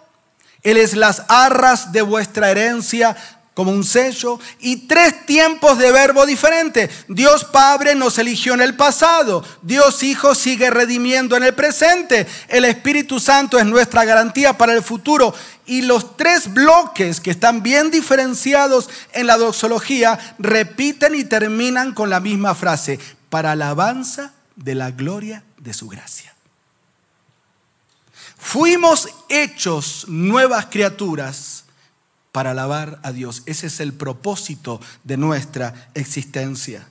Él 0.63 0.77
es 0.77 0.95
las 0.95 1.25
arras 1.27 1.91
de 1.91 2.03
vuestra 2.03 2.53
herencia 2.53 3.17
como 3.61 3.73
un 3.73 3.85
sello, 3.85 4.41
y 4.61 4.89
tres 4.89 5.27
tiempos 5.27 5.77
de 5.77 5.93
verbo 5.93 6.25
diferente. 6.25 6.89
Dios 7.09 7.45
Padre 7.45 7.95
nos 7.95 8.17
eligió 8.17 8.55
en 8.55 8.63
el 8.63 8.75
pasado, 8.75 9.45
Dios 9.61 10.03
Hijo 10.03 10.35
sigue 10.35 10.71
redimiendo 10.71 11.37
en 11.37 11.43
el 11.43 11.55
presente, 11.55 12.27
el 12.49 12.65
Espíritu 12.65 13.21
Santo 13.21 13.59
es 13.59 13.67
nuestra 13.67 14.07
garantía 14.07 14.57
para 14.57 14.73
el 14.73 14.83
futuro. 14.83 15.35
Y 15.67 15.83
los 15.83 16.17
tres 16.17 16.55
bloques 16.55 17.21
que 17.21 17.33
están 17.33 17.63
bien 17.63 17.91
diferenciados 17.91 18.89
en 19.13 19.27
la 19.27 19.37
doxología 19.37 20.19
repiten 20.39 21.15
y 21.15 21.25
terminan 21.25 21.93
con 21.93 22.09
la 22.09 22.21
misma 22.21 22.55
frase, 22.55 22.99
para 23.29 23.53
alabanza 23.53 24.33
de 24.57 24.75
la 24.75 24.91
gloria 24.91 25.45
de 25.59 25.75
su 25.75 25.87
gracia. 25.87 26.35
Fuimos 28.39 29.07
hechos 29.29 30.07
nuevas 30.09 30.65
criaturas 30.71 31.60
para 32.33 32.53
alabar 32.53 32.99
a 33.03 33.13
Dios. 33.13 33.43
Ese 33.47 33.67
es 33.67 33.81
el 33.81 33.93
propósito 33.93 34.81
de 35.05 35.17
nuestra 35.17 35.91
existencia. 35.95 36.87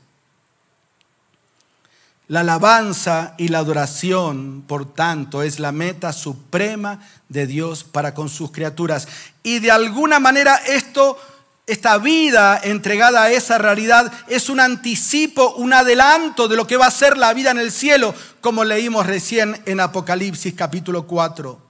La 2.28 2.41
alabanza 2.41 3.34
y 3.38 3.47
la 3.47 3.60
adoración, 3.60 4.63
por 4.67 4.93
tanto, 4.93 5.41
es 5.41 5.60
la 5.60 5.71
meta 5.71 6.13
suprema 6.13 6.99
de 7.28 7.47
Dios 7.47 7.84
para 7.84 8.13
con 8.13 8.30
sus 8.30 8.52
criaturas. 8.52 9.08
Y 9.41 9.60
de 9.60 9.71
alguna 9.71 10.19
manera 10.19 10.56
esto 10.56 11.17
esta 11.65 11.99
vida 11.99 12.60
entregada 12.63 13.23
a 13.23 13.32
esa 13.32 13.60
realidad 13.60 14.12
es 14.28 14.49
un 14.49 14.60
anticipo, 14.60 15.54
un 15.54 15.71
adelanto 15.71 16.47
de 16.47 16.56
lo 16.56 16.65
que 16.65 16.78
va 16.78 16.88
a 16.88 16.91
ser 16.91 17.15
la 17.15 17.32
vida 17.34 17.52
en 17.52 17.60
el 17.60 17.71
cielo, 17.71 18.15
como 18.41 18.65
leímos 18.65 19.06
recién 19.06 19.62
en 19.65 19.80
Apocalipsis 19.80 20.56
capítulo 20.56 21.06
4. 21.06 21.68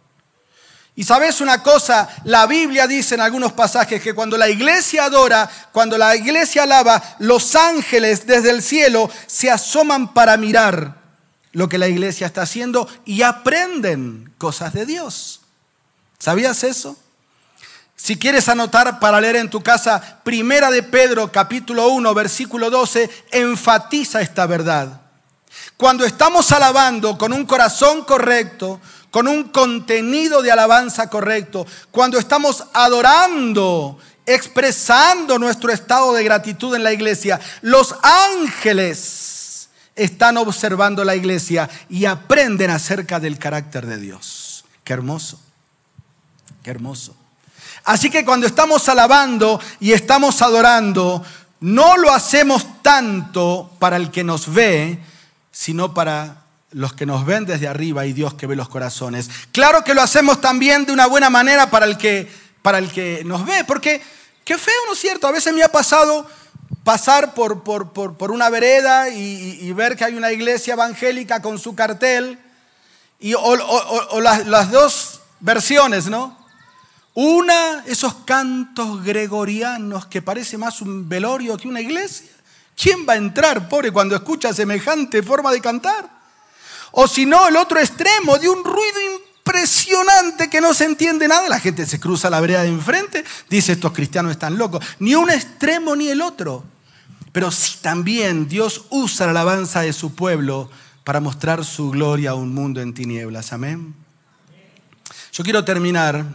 Y 1.00 1.06
sabes 1.06 1.40
una 1.40 1.64
cosa, 1.64 2.10
la 2.26 2.46
Biblia 2.46 2.86
dice 2.86 3.16
en 3.16 3.22
algunos 3.22 3.54
pasajes 3.54 4.02
que 4.02 4.14
cuando 4.14 4.36
la 4.36 4.50
iglesia 4.50 5.06
adora, 5.06 5.50
cuando 5.72 5.98
la 5.98 6.14
iglesia 6.14 6.64
alaba, 6.64 7.02
los 7.20 7.56
ángeles 7.56 8.28
desde 8.28 8.50
el 8.50 8.62
cielo 8.62 9.10
se 9.26 9.50
asoman 9.50 10.14
para 10.14 10.36
mirar 10.36 10.98
lo 11.54 11.70
que 11.70 11.78
la 11.78 11.88
iglesia 11.88 12.28
está 12.28 12.42
haciendo 12.42 12.86
y 13.06 13.22
aprenden 13.22 14.34
cosas 14.38 14.74
de 14.74 14.86
Dios. 14.86 15.40
¿Sabías 16.18 16.66
eso? 16.66 16.98
Si 17.96 18.20
quieres 18.20 18.50
anotar 18.50 19.00
para 19.00 19.22
leer 19.22 19.38
en 19.38 19.50
tu 19.50 19.62
casa, 19.62 20.20
Primera 20.26 20.70
de 20.70 20.84
Pedro 20.84 21.32
capítulo 21.32 21.88
1 21.88 22.14
versículo 22.14 22.70
12, 22.70 23.10
enfatiza 23.32 24.20
esta 24.20 24.46
verdad. 24.48 25.00
Cuando 25.78 26.04
estamos 26.04 26.52
alabando 26.52 27.18
con 27.18 27.32
un 27.32 27.46
corazón 27.46 28.04
correcto, 28.04 28.82
con 29.12 29.28
un 29.28 29.46
contenido 29.46 30.42
de 30.42 30.52
alabanza 30.52 31.10
correcto, 31.10 31.66
cuando 31.92 32.20
estamos 32.20 32.64
adorando, 32.74 33.98
expresando 34.26 35.40
nuestro 35.40 35.72
estado 35.72 36.14
de 36.14 36.24
gratitud 36.24 36.76
en 36.76 36.84
la 36.84 36.94
iglesia, 36.94 37.40
los 37.62 37.96
ángeles 38.04 39.70
están 39.96 40.38
observando 40.38 41.04
la 41.04 41.16
iglesia 41.16 41.70
y 41.90 42.06
aprenden 42.06 42.70
acerca 42.70 43.20
del 43.20 43.38
carácter 43.38 43.86
de 43.86 43.98
Dios. 43.98 44.64
Qué 44.84 44.94
hermoso, 44.94 45.40
qué 46.64 46.72
hermoso. 46.72 47.16
Así 47.84 48.10
que 48.10 48.24
cuando 48.24 48.46
estamos 48.46 48.88
alabando 48.88 49.60
y 49.80 49.94
estamos 49.94 50.42
adorando, 50.42 51.24
no 51.60 51.98
lo 51.98 52.12
hacemos 52.12 52.82
tanto 52.82 53.72
para 53.80 53.98
el 53.98 54.12
que 54.12 54.24
nos 54.24 54.54
ve, 54.54 55.00
sino 55.52 55.94
para 55.94 56.39
los 56.72 56.94
que 56.94 57.06
nos 57.06 57.26
ven 57.26 57.46
desde 57.46 57.68
arriba 57.68 58.06
y 58.06 58.14
Dios 58.14 58.34
que 58.36 58.48
ve 58.48 58.56
los 58.56 58.70
corazones. 58.70 59.30
Claro 59.52 59.84
que 59.84 59.94
lo 59.94 60.02
hacemos 60.02 60.40
también 60.42 60.86
de 60.86 60.94
una 60.94 61.08
buena 61.08 61.30
manera 61.30 61.70
para 61.70 61.86
el 61.86 61.98
que, 61.98 62.32
para 62.62 62.78
el 62.78 62.92
que 62.92 63.24
nos 63.26 63.46
ve, 63.46 63.64
porque 63.66 64.02
qué 64.46 64.58
feo, 64.58 64.74
¿no 64.88 64.94
es 64.94 65.00
cierto? 65.00 65.28
A 65.28 65.32
veces 65.32 65.54
me 65.54 65.64
ha 65.64 65.72
pasado 65.72 66.28
pasar 66.84 67.34
por, 67.34 67.64
por, 67.64 68.32
una 68.32 68.50
vereda 68.50 69.10
y, 69.10 69.72
ver 69.74 69.96
que 69.96 70.06
hay 70.06 70.16
una 70.16 70.32
iglesia 70.32 70.74
evangélica 70.74 71.42
con 71.42 71.60
su 71.60 71.76
cartel, 71.76 72.40
y, 73.20 73.34
o, 73.34 74.22
las, 74.22 74.48
las 74.48 74.72
dos 74.72 75.22
versiones, 75.40 76.08
¿no? 76.08 76.38
Una, 77.16 77.84
esos 77.86 78.14
cantos 78.26 79.04
gregorianos 79.04 80.06
que 80.06 80.22
parece 80.22 80.58
más 80.58 80.82
un 80.82 81.10
velorio 81.10 81.58
que 81.58 81.68
una 81.68 81.82
iglesia. 81.82 82.30
¿Quién 82.82 83.06
va 83.08 83.14
a 83.14 83.18
entrar, 83.18 83.68
pobre, 83.68 83.92
cuando 83.92 84.16
escucha 84.16 84.54
semejante 84.54 85.22
forma 85.22 85.52
de 85.52 85.60
cantar? 85.60 86.19
O 86.92 87.08
si 87.08 87.26
no, 87.26 87.48
el 87.48 87.56
otro 87.56 87.80
extremo 87.80 88.38
de 88.38 88.50
un 88.50 88.64
ruido 88.64 89.00
impresionante 89.16 90.50
que 90.50 90.62
no 90.62 90.74
se 90.74 90.86
entiende 90.86 91.28
nada. 91.28 91.48
La 91.50 91.60
gente 91.60 91.86
se 91.86 92.00
cruza 92.00 92.30
la 92.30 92.42
vereda 92.42 92.64
de 92.64 92.70
enfrente, 92.70 93.24
dice 93.50 93.74
estos 93.74 93.92
cristianos 93.94 94.32
están 94.32 94.58
locos. 94.58 94.84
Ni 95.00 95.16
un 95.16 95.30
extremo 95.30 95.96
ni 95.96 96.10
el 96.10 96.22
otro. 96.22 96.64
Pero 97.32 97.52
sí 97.52 97.78
también 97.82 98.48
Dios 98.48 98.86
usa 98.90 99.26
la 99.28 99.32
alabanza 99.32 99.82
de 99.82 99.94
su 99.94 100.16
pueblo 100.16 100.70
para 101.04 101.20
mostrar 101.20 101.64
su 101.64 101.92
gloria 101.92 102.32
a 102.32 102.36
un 102.36 102.54
mundo 102.54 102.82
en 102.82 102.94
tinieblas. 102.94 103.54
Amén. 103.54 103.96
Yo 105.32 105.44
quiero 105.44 105.64
terminar 105.64 106.26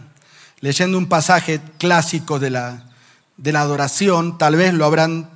leyendo 0.61 0.97
un 0.97 1.07
pasaje 1.07 1.61
clásico 1.77 2.39
de 2.39 2.49
la, 2.49 2.89
de 3.37 3.51
la 3.51 3.61
adoración, 3.61 4.37
tal 4.37 4.55
vez 4.55 4.73
lo 4.73 4.85
habrán 4.85 5.29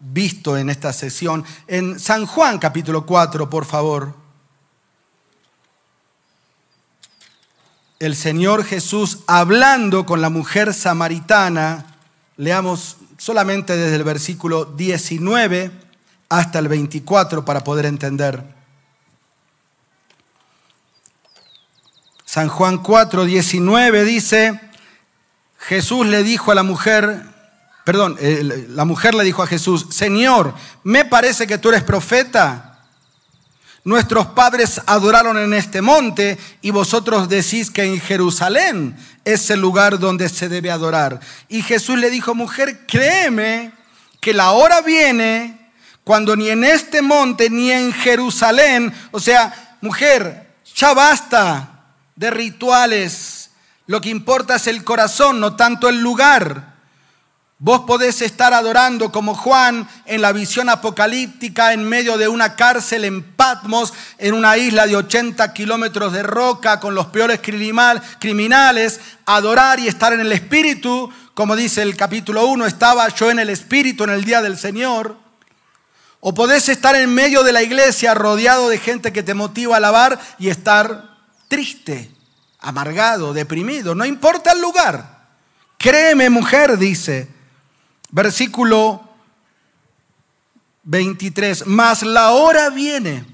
visto 0.00 0.56
en 0.56 0.68
esta 0.68 0.92
sesión, 0.92 1.44
en 1.66 1.98
San 1.98 2.26
Juan 2.26 2.58
capítulo 2.58 3.06
4, 3.06 3.48
por 3.48 3.64
favor. 3.64 4.14
El 7.98 8.14
Señor 8.14 8.64
Jesús 8.64 9.20
hablando 9.26 10.06
con 10.06 10.20
la 10.20 10.30
mujer 10.30 10.72
samaritana, 10.72 11.98
leamos 12.36 12.96
solamente 13.16 13.76
desde 13.76 13.96
el 13.96 14.04
versículo 14.04 14.64
19 14.64 15.72
hasta 16.28 16.60
el 16.60 16.68
24 16.68 17.44
para 17.44 17.64
poder 17.64 17.86
entender. 17.86 18.44
San 22.24 22.48
Juan 22.48 22.78
4, 22.78 23.24
19 23.24 24.04
dice, 24.04 24.60
Jesús 25.58 26.06
le 26.06 26.22
dijo 26.22 26.52
a 26.52 26.54
la 26.54 26.62
mujer, 26.62 27.24
perdón, 27.84 28.16
la 28.20 28.84
mujer 28.84 29.14
le 29.14 29.24
dijo 29.24 29.42
a 29.42 29.46
Jesús, 29.48 29.86
Señor, 29.90 30.54
me 30.84 31.04
parece 31.04 31.48
que 31.48 31.58
tú 31.58 31.70
eres 31.70 31.82
profeta. 31.82 32.67
Nuestros 33.84 34.26
padres 34.26 34.80
adoraron 34.86 35.38
en 35.38 35.54
este 35.54 35.80
monte 35.80 36.36
y 36.60 36.70
vosotros 36.70 37.28
decís 37.28 37.70
que 37.70 37.84
en 37.84 38.00
Jerusalén 38.00 38.96
es 39.24 39.50
el 39.50 39.60
lugar 39.60 39.98
donde 39.98 40.28
se 40.28 40.48
debe 40.48 40.70
adorar. 40.70 41.20
Y 41.48 41.62
Jesús 41.62 41.98
le 41.98 42.10
dijo, 42.10 42.34
mujer, 42.34 42.86
créeme 42.86 43.72
que 44.20 44.34
la 44.34 44.50
hora 44.50 44.80
viene 44.80 45.70
cuando 46.04 46.34
ni 46.36 46.48
en 46.48 46.64
este 46.64 47.02
monte 47.02 47.50
ni 47.50 47.70
en 47.70 47.92
Jerusalén, 47.92 48.92
o 49.10 49.20
sea, 49.20 49.76
mujer, 49.80 50.54
ya 50.74 50.94
basta 50.94 51.84
de 52.16 52.30
rituales. 52.30 53.50
Lo 53.86 54.00
que 54.00 54.08
importa 54.08 54.56
es 54.56 54.66
el 54.66 54.84
corazón, 54.84 55.40
no 55.40 55.54
tanto 55.56 55.88
el 55.88 56.00
lugar. 56.00 56.77
Vos 57.60 57.80
podés 57.80 58.22
estar 58.22 58.54
adorando 58.54 59.10
como 59.10 59.34
Juan 59.34 59.88
en 60.06 60.22
la 60.22 60.30
visión 60.30 60.68
apocalíptica 60.68 61.72
en 61.72 61.82
medio 61.82 62.16
de 62.16 62.28
una 62.28 62.54
cárcel 62.54 63.04
en 63.04 63.20
Patmos, 63.34 63.92
en 64.18 64.34
una 64.34 64.56
isla 64.56 64.86
de 64.86 64.94
80 64.94 65.52
kilómetros 65.54 66.12
de 66.12 66.22
roca 66.22 66.78
con 66.78 66.94
los 66.94 67.06
peores 67.06 67.40
criminales, 67.40 69.00
adorar 69.26 69.80
y 69.80 69.88
estar 69.88 70.12
en 70.12 70.20
el 70.20 70.30
Espíritu, 70.30 71.12
como 71.34 71.56
dice 71.56 71.82
el 71.82 71.96
capítulo 71.96 72.46
1, 72.46 72.64
estaba 72.64 73.08
yo 73.08 73.28
en 73.28 73.40
el 73.40 73.50
Espíritu 73.50 74.04
en 74.04 74.10
el 74.10 74.24
día 74.24 74.40
del 74.40 74.56
Señor. 74.56 75.16
O 76.20 76.34
podés 76.34 76.68
estar 76.68 76.94
en 76.94 77.12
medio 77.12 77.42
de 77.42 77.52
la 77.52 77.62
iglesia 77.64 78.14
rodeado 78.14 78.68
de 78.68 78.78
gente 78.78 79.12
que 79.12 79.24
te 79.24 79.34
motiva 79.34 79.74
a 79.74 79.78
alabar 79.78 80.20
y 80.38 80.48
estar 80.48 81.16
triste, 81.48 82.08
amargado, 82.60 83.32
deprimido, 83.32 83.96
no 83.96 84.04
importa 84.04 84.52
el 84.52 84.60
lugar. 84.60 85.26
Créeme 85.76 86.30
mujer, 86.30 86.78
dice 86.78 87.37
Versículo 88.10 89.08
23, 90.84 91.66
mas 91.66 92.02
la 92.02 92.30
hora 92.32 92.70
viene 92.70 93.26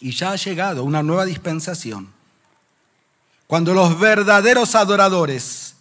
y 0.00 0.12
ya 0.12 0.32
ha 0.32 0.36
llegado 0.36 0.84
una 0.84 1.02
nueva 1.02 1.26
dispensación, 1.26 2.10
cuando 3.46 3.74
los 3.74 4.00
verdaderos 4.00 4.74
adoradores 4.74 5.74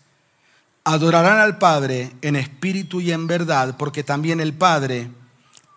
adorarán 0.84 1.38
al 1.38 1.57
Padre 1.57 2.11
en 2.21 2.36
espíritu 2.36 2.99
y 2.99 3.13
en 3.13 3.27
verdad, 3.27 3.77
porque 3.77 4.03
también 4.03 4.41
el 4.41 4.53
Padre, 4.53 5.09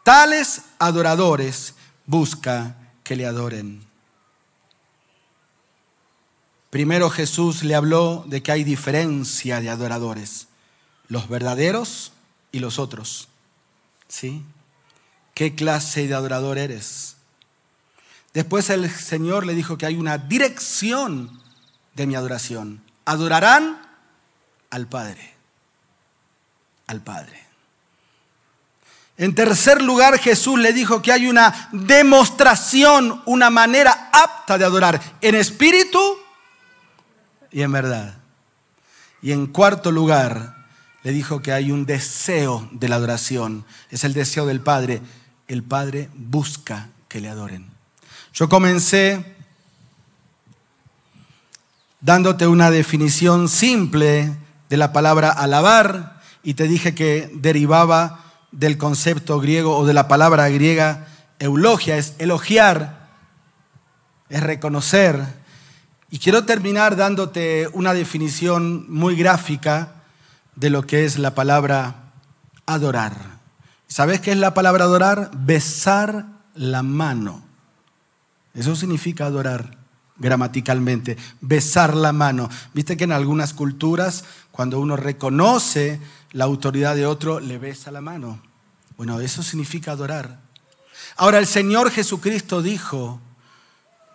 tales 0.03 0.63
adoradores, 0.81 1.75
busca 2.07 2.77
que 3.05 3.15
le 3.15 3.27
adoren. 3.27 3.85
Primero 6.71 7.11
Jesús 7.11 7.63
le 7.63 7.77
habló 7.77 8.25
de 8.27 8.43
que 8.43 8.51
hay 8.51 8.65
diferencia 8.65 9.61
de 9.61 9.71
adoradores 9.71 10.49
los 11.13 11.29
verdaderos 11.29 12.13
y 12.53 12.61
los 12.61 12.79
otros. 12.79 13.29
¿Sí? 14.09 14.43
¿Qué 15.35 15.55
clase 15.55 16.09
de 16.09 16.15
adorador 16.15 16.57
eres? 16.57 17.17
Después 18.33 18.71
el 18.71 18.91
Señor 18.91 19.45
le 19.45 19.55
dijo 19.55 19.77
que 19.77 19.85
hay 19.85 19.97
una 19.97 20.17
dirección 20.17 21.39
de 21.93 22.07
mi 22.07 22.15
adoración. 22.15 22.83
Adorarán 23.05 23.83
al 24.71 24.87
Padre. 24.87 25.35
Al 26.87 27.03
Padre. 27.03 27.45
En 29.19 29.35
tercer 29.35 29.83
lugar, 29.83 30.19
Jesús 30.19 30.59
le 30.59 30.73
dijo 30.73 31.03
que 31.03 31.13
hay 31.13 31.27
una 31.27 31.69
demostración, 31.73 33.23
una 33.27 33.51
manera 33.51 34.09
apta 34.15 34.57
de 34.57 34.65
adorar 34.65 34.99
en 35.21 35.35
espíritu 35.35 36.01
y 37.51 37.61
en 37.61 37.71
verdad. 37.71 38.15
Y 39.21 39.33
en 39.33 39.47
cuarto 39.49 39.93
lugar, 39.93 40.62
le 41.03 41.13
dijo 41.13 41.43
que 41.43 41.53
hay 41.53 41.73
un 41.73 41.85
deseo 41.85 42.69
de 42.73 42.89
la 42.89 42.97
adoración. 42.97 43.65
Es 43.91 44.05
el 44.05 44.13
deseo 44.13 44.47
del 44.47 44.61
Padre. 44.61 45.01
El 45.49 45.63
Padre 45.63 46.09
busca 46.15 46.89
que 47.09 47.21
le 47.21 47.29
adoren. 47.29 47.67
Yo 48.33 48.49
comencé 48.49 49.37
dándote 52.01 52.47
una 52.47 52.71
definición 52.71 53.49
simple 53.49 54.33
de 54.69 54.77
la 54.77 54.93
palabra 54.93 55.31
alabar 55.31 56.21
y 56.43 56.55
te 56.55 56.69
dije 56.69 56.95
que 56.95 57.31
derivaba 57.35 58.25
del 58.51 58.79
concepto 58.79 59.41
griego 59.41 59.77
o 59.77 59.87
de 59.87 59.95
la 59.95 60.09
palabra 60.09 60.49
griega 60.49 61.07
eulogia, 61.39 61.97
es 61.97 62.15
elogiar, 62.19 63.09
es 64.29 64.43
reconocer. 64.43 65.21
Y 66.11 66.19
quiero 66.19 66.45
terminar 66.45 66.97
dándote 66.97 67.69
una 67.73 67.95
definición 67.95 68.87
muy 68.89 69.17
gráfica 69.17 70.02
de 70.57 70.71
lo 70.71 70.87
que 70.87 71.05
es 71.05 71.19
la 71.19 71.35
palabra 71.35 72.13
adorar. 72.67 73.41
¿Sabes 73.87 74.21
qué 74.21 74.33
es 74.33 74.39
la 74.39 74.55
palabra 74.55 74.85
adorar? 74.85 75.31
Besar 75.35 76.27
la 76.55 76.83
mano. 76.83 77.43
Eso 78.55 78.77
significa 78.77 79.27
adorar 79.27 79.79
gramaticalmente, 80.17 81.17
besar 81.41 81.97
la 81.97 82.13
mano. 82.13 82.49
Viste 82.75 82.97
que 82.97 83.05
en 83.05 83.13
algunas 83.13 83.55
culturas, 83.55 84.25
cuando 84.51 84.79
uno 84.79 84.97
reconoce 84.97 86.01
la 86.33 86.45
autoridad 86.45 86.95
de 86.95 87.07
otro, 87.07 87.41
le 87.41 87.59
besa 87.59 87.91
la 87.91 88.01
mano. 88.01 88.41
Bueno, 88.97 89.21
eso 89.21 89.43
significa 89.43 89.93
adorar. 89.93 90.41
Ahora 91.17 91.39
el 91.39 91.47
Señor 91.47 91.91
Jesucristo 91.91 92.63
dijo, 92.63 93.21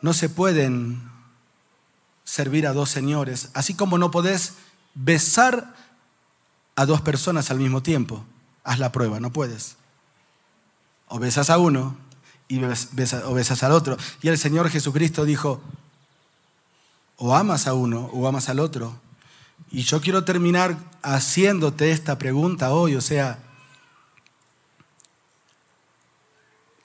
no 0.01 0.13
se 0.13 0.29
pueden 0.29 1.01
servir 2.23 2.67
a 2.67 2.73
dos 2.73 2.89
señores, 2.89 3.49
así 3.53 3.73
como 3.73 3.97
no 3.97 4.11
podés 4.11 4.53
besar 4.93 5.75
a 6.78 6.86
dos 6.86 7.01
personas 7.01 7.49
al 7.49 7.57
mismo 7.57 7.82
tiempo. 7.82 8.23
Haz 8.63 8.78
la 8.78 8.91
prueba, 8.91 9.19
no 9.19 9.34
puedes. 9.34 9.75
O 11.07 11.17
besas 11.17 11.49
a 11.49 11.57
uno 11.57 11.97
y 12.47 12.59
besas, 12.59 13.23
o 13.25 13.34
besas 13.34 13.63
al 13.63 13.71
otro. 13.71 13.97
Y 14.21 14.28
el 14.30 14.38
Señor 14.38 14.69
Jesucristo 14.69 15.25
dijo, 15.25 15.59
o 17.17 17.36
amas 17.36 17.65
a 17.65 17.73
uno 17.73 18.11
o 18.13 18.28
amas 18.28 18.47
al 18.47 18.59
otro. 18.59 18.95
Y 19.71 19.82
yo 19.82 19.99
quiero 20.01 20.23
terminar 20.23 20.78
haciéndote 21.01 21.89
esta 21.89 22.19
pregunta 22.19 22.71
hoy, 22.71 22.95
o 22.95 23.01
sea, 23.01 23.39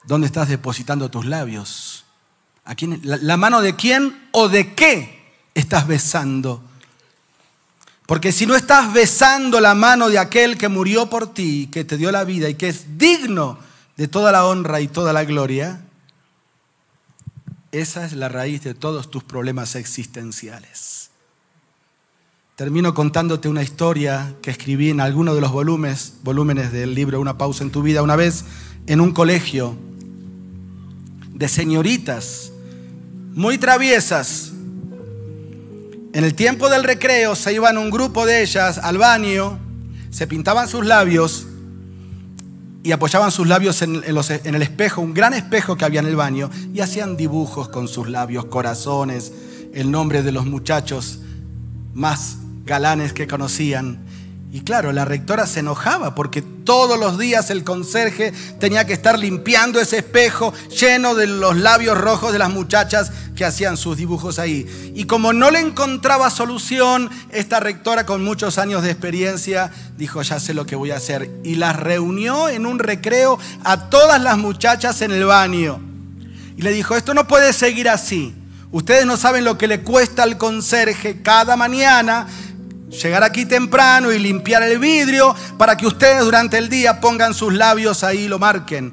¿dónde 0.05 0.26
estás 0.26 0.49
depositando 0.49 1.11
tus 1.11 1.26
labios? 1.26 2.07
¿A 2.64 2.74
quién, 2.74 2.99
la 3.03 3.36
mano 3.36 3.61
de 3.61 3.76
quién 3.76 4.26
o 4.32 4.49
de 4.49 4.74
qué 4.74 5.34
estás 5.55 5.86
besando? 5.86 6.62
Porque 8.12 8.30
si 8.30 8.44
no 8.44 8.54
estás 8.54 8.92
besando 8.92 9.58
la 9.58 9.74
mano 9.74 10.10
de 10.10 10.18
aquel 10.18 10.58
que 10.58 10.68
murió 10.68 11.08
por 11.08 11.32
ti, 11.32 11.70
que 11.72 11.82
te 11.82 11.96
dio 11.96 12.12
la 12.12 12.24
vida 12.24 12.50
y 12.50 12.56
que 12.56 12.68
es 12.68 12.98
digno 12.98 13.58
de 13.96 14.06
toda 14.06 14.30
la 14.30 14.44
honra 14.44 14.82
y 14.82 14.86
toda 14.86 15.14
la 15.14 15.24
gloria, 15.24 15.80
esa 17.70 18.04
es 18.04 18.12
la 18.12 18.28
raíz 18.28 18.64
de 18.64 18.74
todos 18.74 19.10
tus 19.10 19.24
problemas 19.24 19.76
existenciales. 19.76 21.08
Termino 22.54 22.92
contándote 22.92 23.48
una 23.48 23.62
historia 23.62 24.34
que 24.42 24.50
escribí 24.50 24.90
en 24.90 25.00
alguno 25.00 25.34
de 25.34 25.40
los 25.40 25.50
volúmenes, 25.50 26.16
volúmenes 26.22 26.70
del 26.70 26.94
libro 26.94 27.18
Una 27.18 27.38
pausa 27.38 27.64
en 27.64 27.70
tu 27.70 27.80
vida, 27.80 28.02
una 28.02 28.16
vez 28.16 28.44
en 28.88 29.00
un 29.00 29.12
colegio 29.12 29.74
de 31.32 31.48
señoritas 31.48 32.52
muy 33.32 33.56
traviesas, 33.56 34.52
en 36.12 36.24
el 36.24 36.34
tiempo 36.34 36.68
del 36.68 36.84
recreo 36.84 37.34
se 37.34 37.54
iban 37.54 37.78
un 37.78 37.90
grupo 37.90 38.26
de 38.26 38.42
ellas 38.42 38.78
al 38.78 38.98
baño, 38.98 39.58
se 40.10 40.26
pintaban 40.26 40.68
sus 40.68 40.84
labios 40.84 41.46
y 42.82 42.92
apoyaban 42.92 43.30
sus 43.30 43.46
labios 43.46 43.80
en, 43.82 44.02
en, 44.04 44.54
el 44.54 44.62
espejo, 44.62 45.00
un 45.00 45.14
gran 45.14 45.32
espejo 45.34 45.76
que 45.76 45.84
había 45.84 46.00
en 46.00 46.06
el 46.06 46.16
baño, 46.16 46.50
y 46.74 46.80
hacían 46.80 47.16
dibujos 47.16 47.68
con 47.68 47.88
sus 47.88 48.08
labios, 48.08 48.46
corazones, 48.46 49.32
el 49.72 49.90
nombre 49.90 50.22
de 50.22 50.32
los 50.32 50.44
muchachos 50.44 51.20
más 51.94 52.38
galanes 52.64 53.12
que 53.12 53.26
conocían. 53.26 54.04
Y 54.55 54.61
claro, 54.61 54.92
la 54.92 55.07
rectora 55.07 55.46
se 55.46 55.61
enojaba 55.61 56.14
porque 56.14 56.42
todos 56.42 57.00
los 57.00 57.18
días 57.18 57.48
el 57.48 57.64
conserje 57.64 58.34
tenía 58.61 58.84
que 58.86 58.92
estar 58.92 59.18
limpiando 59.18 59.80
ese 59.80 59.96
espejo 59.96 60.53
lleno 60.68 61.14
de 61.14 61.26
los 61.26 61.57
labios 61.57 61.96
rojos 61.96 62.34
de 62.34 62.38
las 62.38 62.50
muchachas 62.50 63.12
que 63.34 63.46
hacían 63.46 63.78
sus 63.78 63.96
dibujos 63.96 64.38
ahí. 64.38 64.92
Y 64.94 65.05
como 65.05 65.32
no 65.32 65.50
le 65.50 65.61
encontraba 65.61 66.28
solución, 66.28 67.09
esta 67.30 67.61
rectora 67.61 68.05
con 68.05 68.22
muchos 68.22 68.59
años 68.59 68.82
de 68.82 68.90
experiencia 68.90 69.72
dijo, 69.96 70.20
ya 70.20 70.38
sé 70.38 70.53
lo 70.53 70.66
que 70.66 70.76
voy 70.76 70.90
a 70.90 70.98
hacer. 70.98 71.30
Y 71.42 71.55
las 71.55 71.80
reunió 71.80 72.50
en 72.50 72.66
un 72.66 72.78
recreo 72.78 73.38
a 73.64 73.88
todas 73.88 74.20
las 74.20 74.36
muchachas 74.36 75.00
en 75.00 75.12
el 75.12 75.24
baño. 75.24 75.80
Y 76.59 76.61
le 76.61 76.72
dijo, 76.72 76.94
esto 76.94 77.14
no 77.14 77.26
puede 77.26 77.55
seguir 77.55 77.88
así. 77.88 78.34
Ustedes 78.70 79.07
no 79.07 79.16
saben 79.16 79.44
lo 79.44 79.57
que 79.57 79.66
le 79.66 79.80
cuesta 79.80 80.22
al 80.22 80.36
conserje 80.36 81.22
cada 81.22 81.57
mañana 81.57 82.26
llegar 82.93 83.24
aquí 83.24 83.47
temprano 83.47 84.12
y 84.12 84.18
limpiar 84.18 84.62
el 84.62 84.78
vidrio 84.78 85.34
para 85.59 85.76
que 85.76 85.86
ustedes 85.86 86.24
durante 86.24 86.59
el 86.59 86.68
día 86.68 87.01
pongan 87.01 87.34
sus 87.34 87.53
labios 87.53 88.05
ahí 88.05 88.20
y 88.20 88.28
lo 88.28 88.38
marquen. 88.38 88.93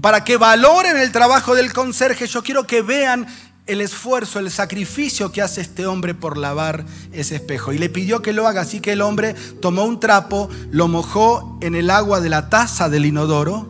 Para 0.00 0.24
que 0.24 0.36
valoren 0.36 0.96
el 0.96 1.12
trabajo 1.12 1.54
del 1.54 1.72
conserje, 1.72 2.26
yo 2.26 2.42
quiero 2.42 2.66
que 2.66 2.82
vean 2.82 3.26
el 3.66 3.80
esfuerzo, 3.80 4.40
el 4.40 4.50
sacrificio 4.50 5.30
que 5.30 5.40
hace 5.40 5.60
este 5.60 5.86
hombre 5.86 6.14
por 6.14 6.36
lavar 6.36 6.84
ese 7.12 7.36
espejo. 7.36 7.72
Y 7.72 7.78
le 7.78 7.88
pidió 7.88 8.20
que 8.20 8.32
lo 8.32 8.48
haga, 8.48 8.62
así 8.62 8.80
que 8.80 8.92
el 8.92 9.00
hombre 9.00 9.34
tomó 9.60 9.84
un 9.84 10.00
trapo, 10.00 10.50
lo 10.72 10.88
mojó 10.88 11.58
en 11.62 11.76
el 11.76 11.90
agua 11.90 12.20
de 12.20 12.28
la 12.28 12.50
taza 12.50 12.88
del 12.88 13.06
inodoro 13.06 13.68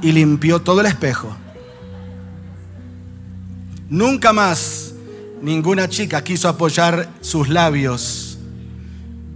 y 0.00 0.12
limpió 0.12 0.62
todo 0.62 0.80
el 0.80 0.86
espejo. 0.86 1.36
Nunca 3.88 4.32
más 4.32 4.92
ninguna 5.42 5.88
chica 5.88 6.22
quiso 6.22 6.48
apoyar 6.48 7.08
sus 7.20 7.48
labios 7.48 8.27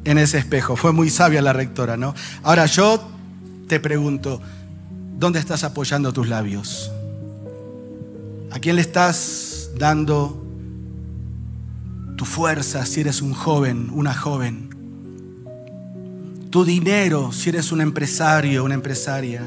en 0.05 0.19
ese 0.19 0.39
espejo. 0.39 0.77
Fue 0.77 0.93
muy 0.93 1.11
sabia 1.11 1.43
la 1.43 1.53
rectora, 1.53 1.97
¿no? 1.97 2.15
Ahora 2.43 2.67
yo 2.67 3.03
te 3.69 3.81
pregunto, 3.81 4.41
¿dónde 5.19 5.39
estás 5.39 5.65
apoyando 5.65 6.13
tus 6.13 6.29
labios? 6.29 6.91
¿A 8.51 8.59
quién 8.59 8.77
le 8.77 8.83
estás 8.83 9.71
dando 9.79 10.45
tu 12.17 12.25
fuerza 12.25 12.85
si 12.85 13.01
eres 13.01 13.23
un 13.23 13.33
joven, 13.33 13.91
una 13.93 14.15
joven? 14.15 14.71
Tu 16.51 16.65
dinero 16.65 17.33
si 17.33 17.49
eres 17.49 17.73
un 17.73 17.81
empresario, 17.81 18.65
una 18.65 18.75
empresaria 18.75 19.43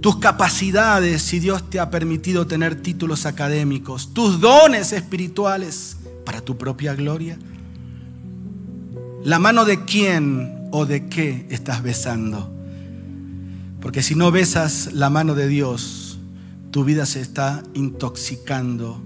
tus 0.00 0.16
capacidades, 0.16 1.22
si 1.22 1.38
Dios 1.40 1.68
te 1.68 1.78
ha 1.78 1.90
permitido 1.90 2.46
tener 2.46 2.74
títulos 2.74 3.26
académicos, 3.26 4.14
tus 4.14 4.40
dones 4.40 4.92
espirituales 4.92 5.96
para 6.24 6.40
tu 6.40 6.56
propia 6.56 6.94
gloria. 6.94 7.38
La 9.24 9.38
mano 9.38 9.66
de 9.66 9.84
quién 9.84 10.68
o 10.72 10.86
de 10.86 11.08
qué 11.08 11.46
estás 11.50 11.82
besando. 11.82 12.50
Porque 13.80 14.02
si 14.02 14.14
no 14.14 14.30
besas 14.30 14.92
la 14.92 15.10
mano 15.10 15.34
de 15.34 15.46
Dios, 15.46 16.18
tu 16.70 16.84
vida 16.84 17.04
se 17.04 17.20
está 17.20 17.62
intoxicando, 17.74 19.02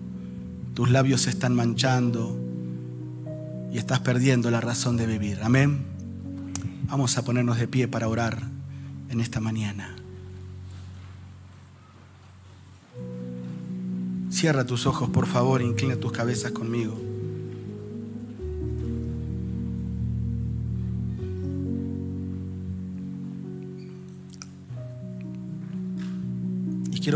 tus 0.75 0.91
labios 0.91 1.23
se 1.23 1.31
están 1.31 1.55
manchando 1.55 2.39
y 3.73 3.79
estás 3.79 4.01
perdiendo 4.01 4.51
la 4.53 4.61
razón 4.61 4.97
de 4.97 5.07
vivir. 5.07 5.41
Amén. 5.43 5.85
Vamos 6.89 7.19
a 7.19 7.25
ponernos 7.25 7.59
de 7.59 7.67
pie 7.67 7.89
para 7.89 8.07
orar 8.07 8.41
en 9.09 9.21
esta 9.21 9.41
mañana. 9.41 9.97
Cierra 14.31 14.65
tus 14.65 14.87
ojos, 14.87 15.09
por 15.11 15.27
favor, 15.27 15.61
inclina 15.61 15.97
tus 15.97 16.13
cabezas 16.13 16.53
conmigo. 16.53 17.04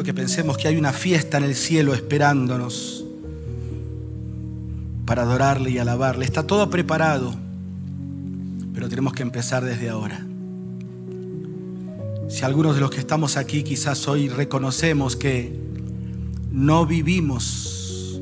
Que 0.03 0.15
pensemos 0.15 0.57
que 0.57 0.69
hay 0.69 0.77
una 0.77 0.93
fiesta 0.93 1.39
en 1.39 1.45
el 1.45 1.55
cielo 1.55 1.95
esperándonos 1.95 3.05
para 5.07 5.23
adorarle 5.23 5.71
y 5.71 5.79
alabarle. 5.79 6.25
Está 6.25 6.47
todo 6.47 6.69
preparado, 6.71 7.35
pero 8.75 8.89
tenemos 8.89 9.13
que 9.13 9.23
empezar 9.23 9.65
desde 9.65 9.89
ahora. 9.89 10.25
Si 12.29 12.45
algunos 12.45 12.75
de 12.75 12.81
los 12.81 12.91
que 12.91 12.99
estamos 12.99 13.37
aquí 13.37 13.63
quizás 13.63 14.07
hoy 14.07 14.29
reconocemos 14.29 15.17
que 15.17 15.59
no 16.53 16.85
vivimos 16.87 18.21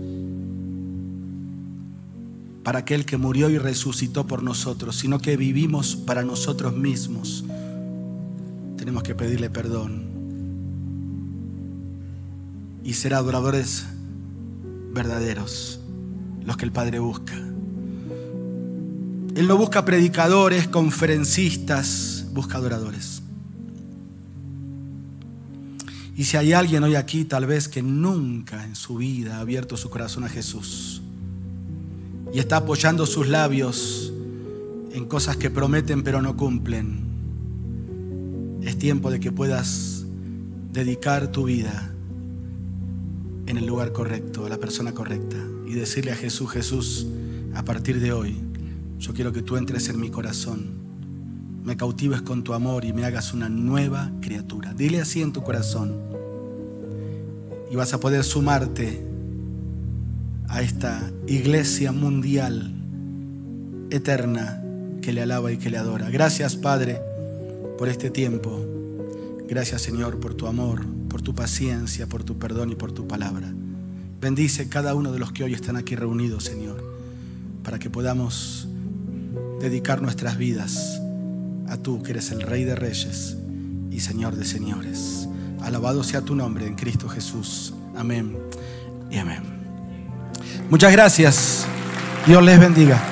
para 2.63 2.81
aquel 2.81 3.05
que 3.05 3.17
murió 3.17 3.51
y 3.51 3.59
resucitó 3.59 4.27
por 4.27 4.43
nosotros, 4.43 4.97
sino 4.97 5.19
que 5.19 5.37
vivimos 5.37 5.97
para 5.97 6.25
nosotros 6.25 6.77
mismos. 6.77 7.45
Tenemos 8.77 9.03
que 9.03 9.15
pedirle 9.15 9.51
perdón 9.51 10.16
y 12.87 12.95
ser 12.95 13.15
adoradores 13.15 13.85
verdaderos, 14.93 15.81
los 16.45 16.57
que 16.57 16.65
el 16.65 16.71
Padre 16.71 17.01
busca. 17.01 17.35
Él 19.35 19.49
no 19.49 19.57
busca 19.57 19.85
predicadores, 19.85 20.69
conferencistas, 20.69 22.27
busca 22.33 22.59
adoradores. 22.59 23.23
Y 26.17 26.23
si 26.25 26.37
hay 26.37 26.53
alguien 26.53 26.85
hoy 26.85 26.95
aquí 26.95 27.25
tal 27.25 27.47
vez 27.47 27.69
que 27.69 27.83
nunca 27.83 28.65
en 28.65 28.77
su 28.77 28.99
vida 28.99 29.39
ha 29.39 29.41
abierto 29.41 29.77
su 29.77 29.91
corazón 29.91 30.23
a 30.23 30.29
Jesús 30.29 31.03
y 32.33 32.39
está 32.39 32.59
apoyando 32.59 33.05
sus 33.05 33.27
labios 33.27 34.13
en 34.93 35.07
cosas 35.07 35.37
que 35.37 35.51
prometen 35.51 36.05
pero 36.05 36.23
no 36.23 36.37
cumplen, 36.37 37.01
es 38.63 38.79
tiempo 38.79 39.11
de 39.11 39.19
que 39.19 39.33
puedas 39.33 40.05
dedicar 40.73 41.33
tu 41.33 41.47
vida 41.47 41.93
en 43.47 43.59
el 43.59 43.67
lugar 43.67 43.93
correcto, 43.93 44.47
a 44.47 44.49
la 44.49 44.59
persona 44.59 44.93
correcta 44.93 45.37
y 45.67 45.75
decirle 45.75 46.13
a 46.13 46.17
Jesús, 46.17 46.51
Jesús, 46.51 47.07
a 47.55 47.65
partir 47.65 48.01
de 48.01 48.13
hoy, 48.13 48.37
yo 48.99 49.13
quiero 49.15 49.33
que 49.33 49.43
tú 49.43 49.57
entres 49.57 49.89
en 49.89 50.01
mi 50.01 50.11
corazón 50.11 50.87
me 51.67 51.77
cautives 51.77 52.23
con 52.23 52.45
tu 52.45 52.55
amor 52.55 52.85
y 52.85 52.93
me 52.93 53.05
hagas 53.05 53.35
una 53.35 53.49
nueva 53.49 54.13
criatura. 54.21 54.73
Dile 54.73 55.01
así 55.01 55.21
en 55.21 55.33
tu 55.33 55.43
corazón. 55.43 55.97
Y 57.73 57.75
vas 57.75 57.93
a 57.93 57.99
poder 57.99 58.23
sumarte 58.23 59.05
a 60.47 60.63
esta 60.63 61.11
iglesia 61.27 61.91
mundial 61.91 62.73
eterna 63.91 64.63
que 65.03 65.13
le 65.13 65.23
alaba 65.23 65.51
y 65.51 65.57
que 65.57 65.69
le 65.69 65.77
adora. 65.77 66.09
Gracias 66.09 66.55
Padre 66.55 67.01
por 67.77 67.89
este 67.89 68.11
tiempo. 68.11 68.65
Gracias 69.49 69.83
Señor 69.83 70.21
por 70.21 70.35
tu 70.35 70.47
amor, 70.47 70.83
por 71.09 71.23
tu 71.23 71.35
paciencia, 71.35 72.07
por 72.07 72.25
tu 72.25 72.39
perdón 72.39 72.73
y 72.73 72.75
por 72.75 72.93
tu 72.93 73.07
palabra. 73.07 73.53
Bendice 74.21 74.69
cada 74.69 74.95
uno 74.95 75.13
de 75.13 75.19
los 75.19 75.33
que 75.33 75.45
hoy 75.45 75.55
están 75.55 75.77
aquí 75.77 75.95
reunidos, 75.95 76.45
Señor, 76.45 76.83
para 77.63 77.79
que 77.79 77.91
podamos 77.91 78.69
dedicar 79.61 80.03
nuestras 80.03 80.37
vidas 80.37 81.01
a 81.69 81.77
tú 81.77 82.03
que 82.03 82.13
eres 82.13 82.31
el 82.31 82.43
Rey 82.43 82.65
de 82.65 82.75
Reyes 82.75 83.37
y 83.91 84.01
Señor 84.01 84.37
de 84.37 84.45
Señores. 84.45 85.29
Alabado 85.63 86.05
sea 86.05 86.21
tu 86.21 86.35
nombre 86.35 86.67
en 86.67 86.75
Cristo 86.75 87.09
Jesús. 87.09 87.75
Amén 87.97 88.37
y 89.11 89.19
amén. 89.19 89.43
Muchas 90.71 90.93
gracias. 90.93 91.67
Dios 92.27 92.43
les 92.43 92.59
bendiga. 92.59 93.03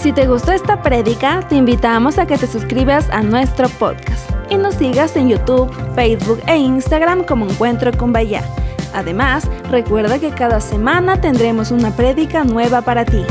Si 0.00 0.12
te 0.12 0.26
gustó 0.26 0.52
esta 0.52 0.82
prédica, 0.82 1.46
te 1.48 1.56
invitamos 1.56 2.18
a 2.18 2.26
que 2.26 2.38
te 2.38 2.46
suscribas 2.46 3.08
a 3.10 3.22
nuestro 3.22 3.68
podcast 3.68 4.07
y 4.50 4.56
nos 4.56 4.74
sigas 4.74 5.16
en 5.16 5.28
YouTube, 5.28 5.70
Facebook 5.94 6.40
e 6.46 6.56
Instagram 6.56 7.24
como 7.24 7.46
Encuentro 7.46 7.90
con 7.96 8.12
Bahía. 8.12 8.42
Además, 8.94 9.48
recuerda 9.70 10.18
que 10.18 10.30
cada 10.30 10.60
semana 10.60 11.20
tendremos 11.20 11.70
una 11.70 11.94
prédica 11.94 12.44
nueva 12.44 12.80
para 12.82 13.04
ti. 13.04 13.24